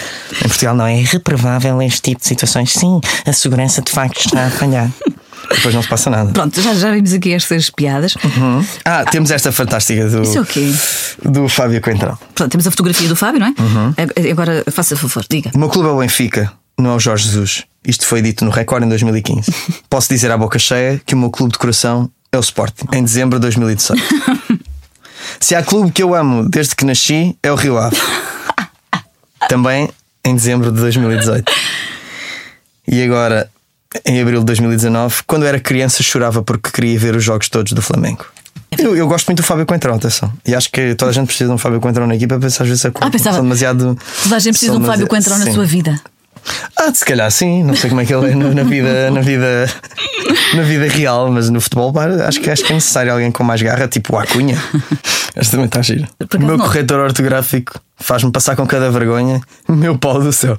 Em 0.45 0.49
Portugal 0.49 0.75
não 0.75 0.87
é 0.87 0.99
irreprovável 1.01 1.81
este 1.83 2.01
tipo 2.03 2.21
de 2.23 2.27
situações. 2.29 2.73
Sim, 2.73 3.01
a 3.27 3.33
segurança 3.33 3.83
de 3.83 3.93
facto 3.93 4.21
está 4.25 4.47
a 4.47 4.51
falhar. 4.51 4.91
Depois 5.55 5.75
não 5.75 5.83
se 5.83 5.89
passa 5.89 6.09
nada. 6.11 6.31
Pronto, 6.33 6.61
já, 6.63 6.73
já 6.75 6.93
vimos 6.93 7.13
aqui 7.13 7.33
estas 7.33 7.71
piadas. 7.71 8.15
Ah, 8.85 9.05
temos 9.05 9.31
esta 9.33 9.51
fantástica 9.51 10.09
do, 10.09 10.23
Isso 10.23 10.39
é 10.39 10.41
o 10.41 10.47
quê? 10.47 10.73
do 11.25 11.49
Fábio 11.49 11.81
Coentrão. 11.81 12.17
Pronto, 12.35 12.51
temos 12.53 12.67
a 12.67 12.71
fotografia 12.71 13.09
do 13.09 13.17
Fábio, 13.17 13.41
não 13.41 13.49
é? 13.49 13.55
Uhum. 13.61 13.95
Ag- 13.97 14.31
Agora 14.31 14.65
faça 14.71 14.97
favor, 14.97 15.25
diga. 15.29 15.51
O 15.55 15.59
meu 15.59 15.69
clube 15.69 15.89
é 15.89 15.93
o 15.93 15.99
Benfica, 15.99 16.53
não 16.79 16.91
é 16.91 16.95
o 16.95 17.01
Jorge 17.01 17.25
Jesus. 17.25 17.65
Isto 17.85 18.07
foi 18.07 18.23
dito 18.23 18.45
no 18.45 18.51
Record 18.51 18.85
em 18.85 18.89
2015. 18.89 19.53
Posso 19.91 20.09
dizer 20.09 20.31
à 20.31 20.39
boca 20.39 20.59
cheia 20.59 21.01
que 21.05 21.15
o 21.15 21.19
meu 21.19 21.31
clube 21.31 21.53
de 21.53 21.59
coração 21.59 22.09
é 22.31 22.37
o 22.37 22.41
Sporting, 22.41 22.87
em 22.93 23.03
dezembro 23.03 23.39
de 23.39 23.43
2018. 23.43 24.01
Se 25.39 25.55
há 25.55 25.63
clube 25.63 25.91
que 25.93 26.03
eu 26.03 26.15
amo 26.15 26.49
desde 26.49 26.75
que 26.75 26.85
nasci, 26.85 27.37
é 27.43 27.53
o 27.53 27.55
Rio 27.55 27.79
Ave. 27.79 27.97
Também 29.49 29.89
em 30.25 30.35
dezembro 30.35 30.71
de 30.71 30.81
2018. 30.81 31.51
E 32.89 33.03
agora, 33.03 33.49
em 34.05 34.21
abril 34.21 34.41
de 34.41 34.47
2019, 34.47 35.23
quando 35.27 35.47
era 35.47 35.59
criança, 35.61 36.03
chorava 36.03 36.43
porque 36.43 36.71
queria 36.71 36.99
ver 36.99 37.15
os 37.17 37.25
jogos 37.25 37.49
todos 37.49 37.73
do 37.73 37.81
Flamengo. 37.83 38.25
Eu, 38.79 38.97
eu 38.97 39.07
gosto 39.09 39.27
muito 39.27 39.39
do 39.39 39.45
Fábio 39.45 39.67
Coentrão, 39.67 39.95
atenção. 39.97 40.33
E 40.47 40.55
acho 40.55 40.71
que 40.71 40.95
toda 40.95 41.11
a 41.11 41.15
gente 41.15 41.27
precisa 41.27 41.49
de 41.49 41.55
um 41.55 41.59
Fábio 41.59 41.81
Coentrão 41.81 42.07
na 42.07 42.15
equipa, 42.15 42.39
mas 42.41 42.61
às 42.61 42.69
vezes 42.69 42.85
é 42.85 42.93
Ah, 43.01 43.11
pensava- 43.11 43.41
demasiado. 43.41 43.99
Toda 44.23 44.37
a 44.37 44.39
gente 44.39 44.53
precisa 44.53 44.73
de 44.73 44.79
um 44.79 44.85
Fábio 44.85 45.07
Coentrão 45.09 45.39
na 45.39 45.47
sim. 45.47 45.55
sua 45.55 45.65
vida. 45.65 46.01
Ah, 46.77 46.93
se 46.95 47.05
calhar 47.05 47.31
sim, 47.31 47.63
não 47.63 47.75
sei 47.77 47.91
como 47.91 48.01
é 48.01 48.07
que 48.07 48.15
ele 48.15 48.31
é 48.31 48.35
na, 48.35 48.63
vida, 48.63 49.11
na 49.11 49.21
vida, 49.21 49.71
na 50.55 50.63
vida 50.63 50.87
real, 50.89 51.31
mas 51.31 51.51
no 51.51 51.61
futebol 51.61 51.93
acho 52.27 52.41
que 52.41 52.51
acho 52.51 52.65
que 52.65 52.73
é 52.73 52.75
necessário 52.75 53.13
alguém 53.13 53.31
com 53.31 53.45
mais 53.45 53.61
garra, 53.61 53.87
tipo 53.87 54.15
o 54.15 54.19
Acunha. 54.19 54.57
Esta 55.37 55.53
também 55.53 55.67
está 55.67 55.83
gira. 55.83 56.09
Por 56.29 56.41
O 56.41 56.47
meu 56.47 56.57
não. 56.57 56.65
corretor 56.65 57.01
ortográfico 57.01 57.79
faz-me 57.99 58.33
passar 58.33 58.57
com 58.57 58.67
cada 58.67 58.91
vergonha. 58.91 59.41
Meu 59.69 59.97
pau 59.99 60.21
do 60.23 60.33
céu. 60.33 60.59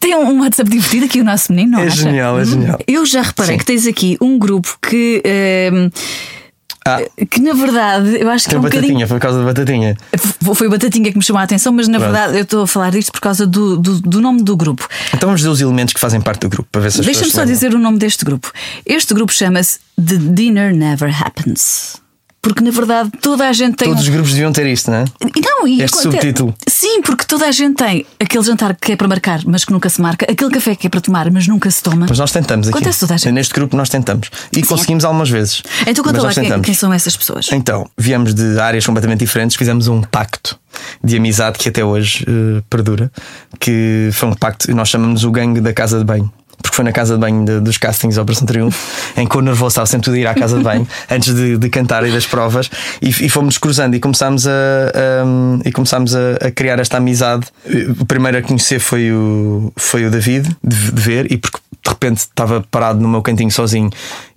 Tem 0.00 0.14
um 0.16 0.40
WhatsApp 0.40 0.68
divertido 0.70 1.06
aqui 1.06 1.20
o 1.20 1.24
nosso 1.24 1.52
menino, 1.52 1.72
não 1.72 1.80
É 1.80 1.86
acha? 1.86 1.96
genial, 2.02 2.38
é 2.40 2.44
genial. 2.44 2.78
Eu 2.86 3.04
já 3.06 3.22
reparei 3.22 3.52
Sim. 3.54 3.58
que 3.58 3.64
tens 3.64 3.86
aqui 3.86 4.16
um 4.20 4.38
grupo 4.38 4.76
que. 4.80 5.22
ehm, 5.24 5.90
Ah, 6.86 7.24
que 7.26 7.40
na 7.40 7.52
verdade 7.52 8.16
eu 8.20 8.30
acho 8.30 8.44
que 8.44 8.50
tem 8.50 8.56
é 8.56 8.60
um 8.60 8.62
batatinha, 8.62 8.82
bocadinho. 8.82 9.08
foi 9.08 9.16
por 9.18 9.22
causa 9.22 9.38
da 9.40 9.44
batatinha. 9.44 9.96
Foi 10.54 10.68
Batatinha 10.68 11.10
que 11.10 11.18
me 11.18 11.24
chamou 11.24 11.40
a 11.40 11.42
atenção, 11.44 11.72
mas 11.72 11.88
na 11.88 11.98
Pronto. 11.98 12.12
verdade 12.12 12.36
eu 12.38 12.42
estou 12.42 12.62
a 12.62 12.66
falar 12.66 12.90
disto 12.90 13.10
por 13.12 13.20
causa 13.20 13.46
do, 13.46 13.76
do, 13.76 14.00
do 14.00 14.20
nome 14.20 14.42
do 14.42 14.56
grupo. 14.56 14.86
Então 15.08 15.28
vamos 15.28 15.40
dizer 15.40 15.50
os 15.50 15.60
elementos 15.60 15.92
que 15.94 16.00
fazem 16.00 16.20
parte 16.20 16.40
do 16.42 16.48
grupo 16.48 16.68
para 16.70 16.80
ver 16.82 16.92
se 16.92 17.00
as 17.00 17.06
Deixa-me 17.06 17.30
só 17.30 17.38
lembram. 17.40 17.54
dizer 17.54 17.74
o 17.74 17.78
nome 17.78 17.98
deste 17.98 18.24
grupo. 18.24 18.52
Este 18.84 19.12
grupo 19.14 19.32
chama-se 19.32 19.78
The 19.96 20.16
Dinner 20.16 20.74
Never 20.74 21.12
Happens. 21.22 21.96
Porque 22.46 22.62
na 22.62 22.70
verdade 22.70 23.10
toda 23.20 23.48
a 23.48 23.52
gente 23.52 23.74
tem. 23.74 23.88
Todos 23.88 24.04
os 24.04 24.08
grupos 24.08 24.30
deviam 24.30 24.52
ter 24.52 24.68
isto, 24.68 24.88
não 24.88 24.98
é? 24.98 25.04
Não, 25.44 25.66
e 25.66 25.82
Este 25.82 26.00
subtítulo. 26.00 26.54
Sim, 26.68 27.02
porque 27.02 27.24
toda 27.24 27.44
a 27.44 27.50
gente 27.50 27.74
tem 27.74 28.06
aquele 28.20 28.44
jantar 28.44 28.76
que 28.76 28.92
é 28.92 28.96
para 28.96 29.08
marcar, 29.08 29.40
mas 29.44 29.64
que 29.64 29.72
nunca 29.72 29.88
se 29.88 30.00
marca, 30.00 30.30
aquele 30.30 30.52
café 30.52 30.76
que 30.76 30.86
é 30.86 30.90
para 30.90 31.00
tomar, 31.00 31.28
mas 31.32 31.48
nunca 31.48 31.68
se 31.68 31.82
toma. 31.82 32.06
Mas 32.08 32.20
nós 32.20 32.30
tentamos 32.30 32.68
aqui. 32.68 32.76
Acontece 32.78 33.00
toda 33.00 33.14
a 33.14 33.16
gente. 33.16 33.32
Neste 33.32 33.52
grupo 33.52 33.76
nós 33.76 33.88
tentamos. 33.88 34.30
E 34.52 34.62
conseguimos 34.62 35.04
algumas 35.04 35.28
vezes. 35.28 35.64
Então 35.88 36.04
conta 36.04 36.22
lá 36.22 36.32
quem, 36.32 36.62
quem 36.62 36.74
são 36.74 36.92
essas 36.92 37.16
pessoas. 37.16 37.48
Então, 37.50 37.90
viemos 37.98 38.32
de 38.32 38.60
áreas 38.60 38.86
completamente 38.86 39.18
diferentes, 39.18 39.56
fizemos 39.56 39.88
um 39.88 40.00
pacto 40.02 40.56
de 41.02 41.16
amizade 41.16 41.58
que 41.58 41.68
até 41.68 41.84
hoje 41.84 42.24
eh, 42.28 42.62
perdura, 42.70 43.10
que 43.58 44.10
foi 44.12 44.28
um 44.28 44.34
pacto, 44.34 44.72
nós 44.72 44.88
chamamos 44.88 45.24
o 45.24 45.32
gangue 45.32 45.60
da 45.60 45.72
casa 45.72 45.98
de 45.98 46.04
banho. 46.04 46.32
Porque 46.66 46.76
foi 46.76 46.84
na 46.84 46.92
casa 46.92 47.14
de 47.14 47.20
banho 47.20 47.44
de- 47.44 47.60
dos 47.60 47.78
castings 47.78 48.16
da 48.16 48.22
Operação 48.22 48.46
Triunfo, 48.46 48.78
em 49.16 49.26
que 49.26 49.36
o 49.36 49.40
nervoso 49.40 49.68
estava 49.68 49.86
sempre 49.86 50.06
tudo 50.06 50.14
a 50.14 50.18
ir 50.18 50.26
à 50.26 50.34
casa 50.34 50.58
de 50.58 50.64
banho 50.64 50.86
antes 51.10 51.32
de, 51.34 51.56
de 51.56 51.68
cantar 51.68 52.06
e 52.06 52.10
das 52.12 52.26
provas, 52.26 52.68
e, 53.00 53.08
e 53.08 53.28
fomos 53.28 53.56
cruzando 53.58 53.94
e 53.94 54.00
começámos, 54.00 54.46
a, 54.46 54.50
e 55.64 55.70
começámos 55.72 56.14
a, 56.14 56.46
a 56.46 56.50
criar 56.50 56.78
esta 56.78 56.96
amizade. 56.98 57.46
O 58.00 58.04
primeiro 58.04 58.38
a 58.38 58.42
conhecer 58.42 58.78
foi 58.80 59.12
o, 59.12 59.72
foi 59.76 60.04
o 60.06 60.10
David, 60.10 60.48
de, 60.62 60.92
de 60.92 61.00
ver, 61.02 61.30
e 61.32 61.36
porque 61.36 61.58
de 61.86 61.90
repente 61.90 62.18
estava 62.18 62.64
parado 62.68 63.00
no 63.00 63.08
meu 63.08 63.22
cantinho 63.22 63.50
sozinho 63.50 63.90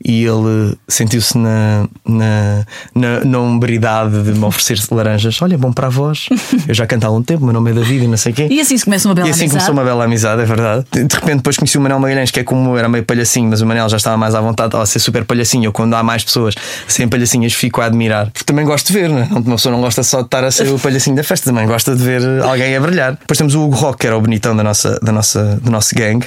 e 0.04 0.24
ele 0.24 0.78
sentiu-se 0.88 1.38
na, 1.38 1.88
na, 2.08 2.66
na, 2.94 3.26
na 3.26 3.40
umbridade 3.40 4.22
de 4.24 4.32
me 4.38 4.46
oferecer 4.46 4.80
laranjas. 4.92 5.42
Olha, 5.42 5.58
bom 5.58 5.74
para 5.74 5.88
a 5.88 5.90
voz. 5.90 6.28
Eu 6.68 6.74
já 6.76 6.86
canto 6.86 7.06
há 7.06 7.08
algum 7.08 7.24
tempo, 7.24 7.44
meu 7.44 7.54
nome 7.54 7.72
é 7.72 7.74
David 7.74 8.06
e 8.06 8.08
não 8.08 8.18
sei 8.18 8.32
o 8.32 8.36
quê. 8.36 8.48
E 8.50 8.62
assim 8.62 8.78
se 8.78 8.86
começa 8.86 9.08
uma 9.08 9.16
bela 9.16 9.28
E 9.28 9.32
assim 9.32 9.42
amizade. 9.42 9.66
começou 9.66 9.74
uma 9.74 9.84
bela 9.84 10.06
amizade, 10.06 10.42
é 10.42 10.46
verdade. 10.46 10.86
De 10.92 11.02
repente, 11.02 11.38
depois 11.38 11.58
conheci 11.58 11.78
o 11.78 11.82
Manel 11.82 12.00
Magalhães, 12.00 12.30
que 12.32 12.40
é 12.40 12.44
como 12.44 12.72
eu, 12.72 12.78
era 12.78 12.88
meio 12.88 13.04
palhacinho, 13.04 13.50
mas 13.50 13.62
o 13.62 13.66
Manel 13.66 13.90
já 13.90 13.98
estava 13.98 14.16
mais 14.16 14.36
à 14.36 14.42
vontade, 14.42 14.68
estava 14.68 14.84
a 14.84 14.88
ser 14.88 15.00
super 15.00 15.26
palhacinho. 15.26 15.66
Eu, 15.66 15.74
quando 15.74 15.96
há 15.96 16.04
mais 16.04 16.24
pessoas 16.24 16.54
a 16.88 16.92
serem 16.92 17.10
palhacinhas, 17.10 17.54
fico 17.54 17.82
a 17.82 17.86
admirar. 17.86 18.30
Porque 18.32 18.46
também 18.46 18.66
gosto 18.66 18.88
de 18.88 18.94
ver, 18.94 19.10
né? 19.10 19.28
Uma 19.32 19.56
pessoa 19.56 19.74
não 19.74 19.82
gosta 19.82 20.04
só 20.04 20.20
de 20.20 20.26
estar 20.26 20.44
a 20.44 20.52
ser 20.52 20.68
o 20.70 20.78
palhacinho 20.78 21.16
da 21.16 21.24
festa, 21.24 21.50
também 21.50 21.66
gosta 21.66 21.96
de 21.96 22.04
ver 22.04 22.22
alguém 22.44 22.76
a 22.76 22.80
brilhar. 22.80 23.14
Depois 23.14 23.38
temos 23.38 23.56
o 23.56 23.64
Hugo 23.64 23.76
Rock, 23.76 24.00
que 24.00 24.08
era 24.08 24.18
o 24.18 24.22
bonitão 24.22 24.56
da 24.56 24.64
nossa, 24.64 25.00
da 25.02 25.12
nossa, 25.12 25.60
do 25.62 25.72
nosso 25.72 25.96
gang 25.96 26.26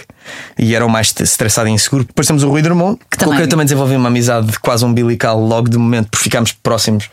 e 0.59 0.75
era 0.75 0.85
o 0.85 0.91
mais 0.91 1.12
estressado 1.21 1.69
e 1.69 1.73
inseguro. 1.73 2.05
Depois 2.05 2.27
temos 2.27 2.43
o 2.43 2.49
Rui 2.49 2.63
Drummond, 2.63 2.99
com 2.99 3.19
também- 3.19 3.35
quem 3.37 3.45
eu 3.45 3.49
também 3.49 3.65
desenvolvi 3.67 3.97
uma 3.97 4.09
amizade 4.09 4.59
quase 4.61 4.85
umbilical 4.85 5.41
logo 5.41 5.69
de 5.69 5.77
momento, 5.79 6.09
porque 6.11 6.25
ficámos 6.25 6.53
próximos 6.53 7.07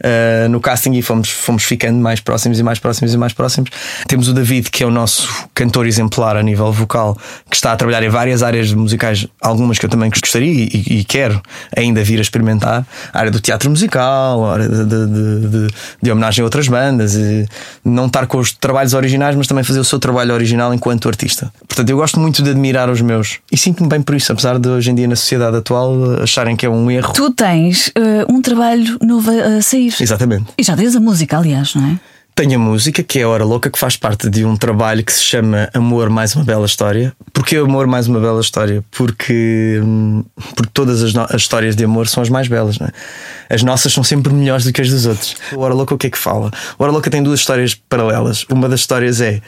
uh, 0.00 0.48
no 0.48 0.60
casting 0.60 0.92
e 0.94 1.02
fomos, 1.02 1.28
fomos 1.30 1.62
ficando 1.64 1.98
mais 1.98 2.20
próximos 2.20 2.58
e 2.58 2.62
mais 2.62 2.78
próximos 2.78 3.12
e 3.14 3.16
mais 3.16 3.32
próximos. 3.32 3.70
Temos 4.08 4.28
o 4.28 4.32
David, 4.34 4.70
que 4.70 4.82
é 4.82 4.86
o 4.86 4.90
nosso 4.90 5.28
cantor 5.54 5.86
exemplar 5.86 6.36
a 6.36 6.42
nível 6.42 6.72
vocal, 6.72 7.16
que 7.50 7.56
está 7.56 7.72
a 7.72 7.76
trabalhar 7.76 8.02
em 8.02 8.08
várias 8.08 8.42
áreas 8.42 8.72
musicais, 8.72 9.26
algumas 9.40 9.78
que 9.78 9.86
eu 9.86 9.90
também 9.90 10.10
gostaria 10.10 10.50
e, 10.50 10.84
e- 11.00 11.04
quero 11.04 11.40
ainda 11.76 12.02
vir 12.02 12.18
a 12.18 12.22
experimentar. 12.22 12.86
A 13.12 13.18
área 13.18 13.30
do 13.30 13.40
teatro 13.40 13.68
musical, 13.70 14.44
a 14.46 14.52
área 14.54 14.68
de, 14.68 14.84
de- 14.84 15.06
de- 15.06 15.48
de- 15.48 15.74
de 16.02 16.10
homenagem 16.10 16.42
a 16.42 16.44
outras 16.44 16.66
bandas, 16.68 17.14
e 17.14 17.46
não 17.84 18.06
estar 18.06 18.26
com 18.26 18.38
os 18.38 18.52
trabalhos 18.52 18.94
originais, 18.94 19.36
mas 19.36 19.46
também 19.46 19.62
fazer 19.64 19.80
o 19.80 19.84
seu 19.84 19.98
trabalho 19.98 20.32
original 20.34 20.72
enquanto 20.72 21.08
artista. 21.08 21.52
Portanto, 21.68 21.90
eu 21.90 21.96
gosto 21.96 22.18
muito 22.18 22.42
de 22.42 22.50
admirar 22.50 22.88
os 22.90 23.00
meus 23.00 23.38
e 23.50 23.56
sinto-me 23.56 23.88
bem 23.88 24.02
por 24.02 24.14
isso, 24.14 24.32
apesar 24.32 24.58
de 24.58 24.68
hoje 24.68 24.90
em 24.90 24.94
dia 24.94 25.06
na 25.06 25.16
sociedade 25.16 25.56
atual 25.56 26.22
acharem 26.22 26.56
que 26.56 26.66
é 26.66 26.68
um 26.68 26.90
erro. 26.90 27.12
Tu 27.12 27.30
tens 27.32 27.92
eh, 27.94 28.26
um 28.28 28.40
trabalho 28.40 28.98
novo 29.02 29.30
a, 29.30 29.60
sair. 29.62 29.94
Exatamente. 30.00 30.46
E 30.58 30.62
já 30.62 30.76
tens 30.76 30.96
a 30.96 31.00
música, 31.00 31.38
aliás, 31.38 31.74
não 31.74 31.86
é? 31.86 32.00
Tenho 32.34 32.56
a 32.56 32.58
música, 32.58 33.00
que 33.00 33.20
é 33.20 33.22
a 33.22 33.28
Hora 33.28 33.44
Louca, 33.44 33.70
que 33.70 33.78
faz 33.78 33.96
parte 33.96 34.28
de 34.28 34.44
um 34.44 34.56
trabalho 34.56 35.04
que 35.04 35.12
se 35.12 35.22
chama 35.22 35.68
Amor 35.72 36.10
Mais 36.10 36.34
Uma 36.34 36.44
Bela 36.44 36.66
História. 36.66 37.14
Porquê 37.32 37.58
Amor 37.58 37.86
Mais 37.86 38.08
Uma 38.08 38.18
Bela 38.18 38.40
História? 38.40 38.84
Porque, 38.90 39.80
hum, 39.80 40.24
porque 40.56 40.70
todas 40.74 41.00
as, 41.00 41.14
as 41.14 41.42
histórias 41.42 41.76
de 41.76 41.84
amor 41.84 42.08
são 42.08 42.24
as 42.24 42.28
mais 42.28 42.48
belas, 42.48 42.76
não 42.76 42.88
é? 42.88 43.54
As 43.54 43.62
nossas 43.62 43.92
são 43.92 44.02
sempre 44.02 44.32
melhores 44.32 44.64
do 44.64 44.72
que 44.72 44.80
as 44.80 44.90
dos 44.90 45.06
outros. 45.06 45.36
O 45.52 45.60
Hora 45.60 45.74
Louca, 45.74 45.94
o 45.94 45.98
que 45.98 46.08
é 46.08 46.10
que 46.10 46.18
fala? 46.18 46.50
O 46.76 46.82
Hora 46.82 46.90
Louca 46.90 47.08
tem 47.08 47.22
duas 47.22 47.38
histórias 47.38 47.72
paralelas. 47.72 48.44
Uma 48.50 48.68
das 48.68 48.80
histórias 48.80 49.20
é 49.20 49.40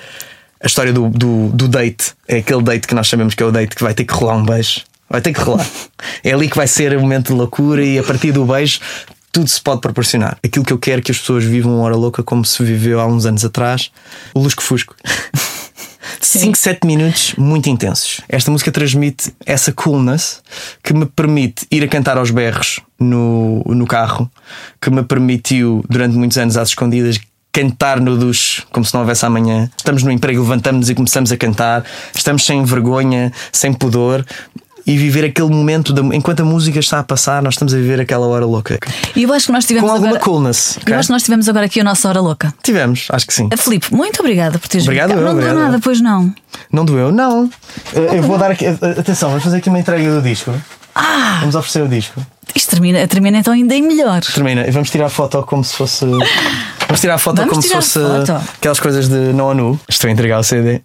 a 0.61 0.67
história 0.67 0.93
do, 0.93 1.09
do, 1.09 1.49
do 1.49 1.69
date. 1.69 2.13
É 2.27 2.39
aquele 2.39 2.63
date 2.63 2.87
que 2.87 2.95
nós 2.95 3.09
sabemos 3.09 3.35
que 3.35 3.43
é 3.43 3.47
o 3.47 3.53
date 3.53 3.75
que 3.75 3.83
vai 3.83 3.95
ter 3.95 4.05
que 4.05 4.15
rolar 4.15 4.37
um 4.37 4.45
beijo. 4.45 4.83
Vai 5.09 5.21
ter 5.21 5.33
que 5.33 5.41
rolar. 5.41 5.67
É 6.23 6.33
ali 6.33 6.49
que 6.49 6.57
vai 6.57 6.67
ser 6.67 6.97
o 6.97 7.01
momento 7.01 7.29
de 7.29 7.35
loucura 7.35 7.85
e 7.85 7.99
a 7.99 8.03
partir 8.03 8.33
do 8.33 8.45
beijo 8.45 8.81
tudo 9.37 9.49
se 9.49 9.61
pode 9.61 9.83
proporcionar. 9.83 10.39
Aquilo 10.43 10.65
que 10.65 10.73
eu 10.73 10.79
quero 10.79 11.01
é 11.01 11.03
que 11.03 11.11
as 11.11 11.19
pessoas 11.19 11.45
vivam 11.45 11.75
uma 11.75 11.85
hora 11.85 11.95
louca 11.95 12.23
como 12.23 12.43
se 12.45 12.63
viveu 12.65 12.99
há 12.99 13.07
uns 13.07 13.27
anos 13.27 13.45
atrás, 13.45 13.91
o 14.35 14.41
Lusco 14.41 14.63
Fusco. 14.63 14.95
5, 16.21 16.57
7 16.57 16.87
minutos 16.87 17.35
muito 17.37 17.69
intensos. 17.69 18.23
Esta 18.29 18.51
música 18.51 18.73
transmite 18.73 19.35
essa 19.45 19.73
coolness 19.73 20.43
que 20.83 20.95
me 20.95 21.05
permite 21.05 21.67
ir 21.71 21.85
a 21.85 21.89
cantar 21.89 22.17
aos 22.17 22.31
berros 22.31 22.81
no, 22.99 23.63
no 23.67 23.87
carro, 23.87 24.31
que 24.81 24.89
me 24.89 25.03
permitiu, 25.03 25.85
durante 25.89 26.17
muitos 26.17 26.39
anos 26.39 26.57
às 26.57 26.71
escondidas, 26.71 27.19
cantar 27.61 27.99
no 28.01 28.19
duche 28.19 28.63
como 28.71 28.85
se 28.85 28.93
não 28.93 29.01
houvesse 29.01 29.25
amanhã. 29.25 29.71
Estamos 29.77 30.03
no 30.03 30.11
emprego, 30.13 30.43
levantamos 30.43 30.91
e 30.91 30.95
começamos 30.95 31.33
a 31.33 31.37
cantar, 31.39 31.85
estamos 32.15 32.45
sem 32.45 32.63
vergonha, 32.65 33.33
sem 33.51 33.73
pudor. 33.73 34.25
E 34.89 34.97
viver 34.97 35.25
aquele 35.25 35.49
momento, 35.49 35.93
da- 35.93 36.15
enquanto 36.15 36.41
a 36.43 36.45
música 36.45 36.79
está 36.79 37.01
a 37.01 37.03
passar, 37.03 37.43
nós 37.43 37.55
estamos 37.55 37.75
a 37.75 37.77
viver 37.77 37.99
aquela 38.01 38.25
hora 38.27 38.47
louca. 38.47 38.79
E 39.17 39.25
eu 39.25 39.33
acho 39.33 39.47
que 39.47 39.53
nós 39.53 39.65
tivemos 39.65 39.89
Com 39.89 39.95
alguma 39.95 40.11
agora. 40.11 40.25
coolness. 40.25 40.79
Eu 40.87 40.97
acho 40.97 41.09
que 41.09 41.13
nós 41.13 41.23
tivemos 41.25 41.49
agora 41.49 41.67
aqui 41.67 41.81
a 41.81 41.85
nossa 41.85 42.09
hora 42.09 42.21
louca. 42.21 42.55
Tivemos, 42.63 43.09
acho 43.11 43.27
que 43.27 43.35
sim. 43.35 43.49
A 43.53 43.57
Filipe, 43.57 43.93
muito 43.93 44.21
obrigada 44.21 44.61
por 44.61 44.69
teres 44.69 44.87
Obrigado, 44.87 45.09
vindo 45.09 45.19
eu, 45.23 45.25
Não 45.25 45.35
deu 45.35 45.43
obrigado. 45.43 45.65
nada, 45.65 45.81
pois 45.83 46.01
não. 46.01 46.33
Não 46.71 46.85
doeu? 46.85 47.11
Não. 47.11 47.51
Eu, 47.93 48.03
eu 48.05 48.23
vou 48.23 48.39
dar 48.39 48.53
aqui. 48.53 48.65
Atenção, 48.67 49.31
vamos 49.31 49.43
fazer 49.43 49.57
aqui 49.57 49.69
uma 49.69 49.81
entrega 49.81 50.09
do 50.09 50.23
disco. 50.23 50.53
Ah! 50.95 51.39
Vamos 51.41 51.57
oferecer 51.57 51.83
o 51.83 51.89
disco. 51.89 52.25
Isto 52.55 52.71
termina, 52.71 53.09
termina 53.09 53.39
então 53.39 53.53
ainda 53.53 53.75
em 53.75 53.83
melhor. 53.83 54.21
Termina. 54.23 54.69
E 54.69 54.71
vamos 54.71 54.89
tirar 54.89 55.07
a 55.07 55.11
foto 55.11 55.43
como 55.43 55.65
se 55.65 55.75
fosse. 55.75 56.07
Vamos 56.87 57.01
tirar 57.01 57.15
a 57.15 57.19
foto 57.19 57.37
Vamos 57.37 57.51
como 57.51 57.63
se 57.63 57.69
fosse 57.69 58.01
foto. 58.01 58.33
aquelas 58.57 58.81
coisas 58.81 59.09
de 59.09 59.33
não 59.33 59.55
nu. 59.55 59.79
Estou 59.89 60.09
a 60.09 60.13
entregar 60.13 60.39
o 60.39 60.43
CD 60.43 60.81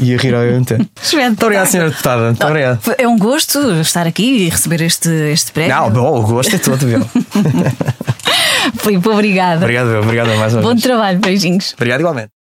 e 0.00 0.14
a 0.14 0.18
rir 0.18 0.34
ao. 0.34 0.42
Muito 0.52 1.42
obrigado, 1.42 1.66
senhora 1.66 1.90
deputada. 1.90 2.22
Muito 2.26 2.46
obrigado. 2.46 2.80
É 2.98 3.06
um 3.06 3.18
gosto 3.18 3.58
estar 3.80 4.06
aqui 4.06 4.46
e 4.46 4.48
receber 4.48 4.80
este, 4.82 5.08
este 5.08 5.52
prémio. 5.52 5.74
Não, 5.74 5.90
bom, 5.90 6.20
o 6.20 6.22
gosto 6.26 6.54
é 6.54 6.58
todo, 6.58 6.86
viu? 6.86 7.00
Filipe, 8.78 9.08
obrigada. 9.08 9.60
Obrigado, 9.62 9.88
obrigado 10.00 10.28
mais 10.38 10.54
uma 10.54 10.62
Bom 10.62 10.70
vez. 10.70 10.82
trabalho, 10.82 11.18
beijinhos. 11.18 11.74
Obrigado 11.74 12.00
igualmente. 12.00 12.32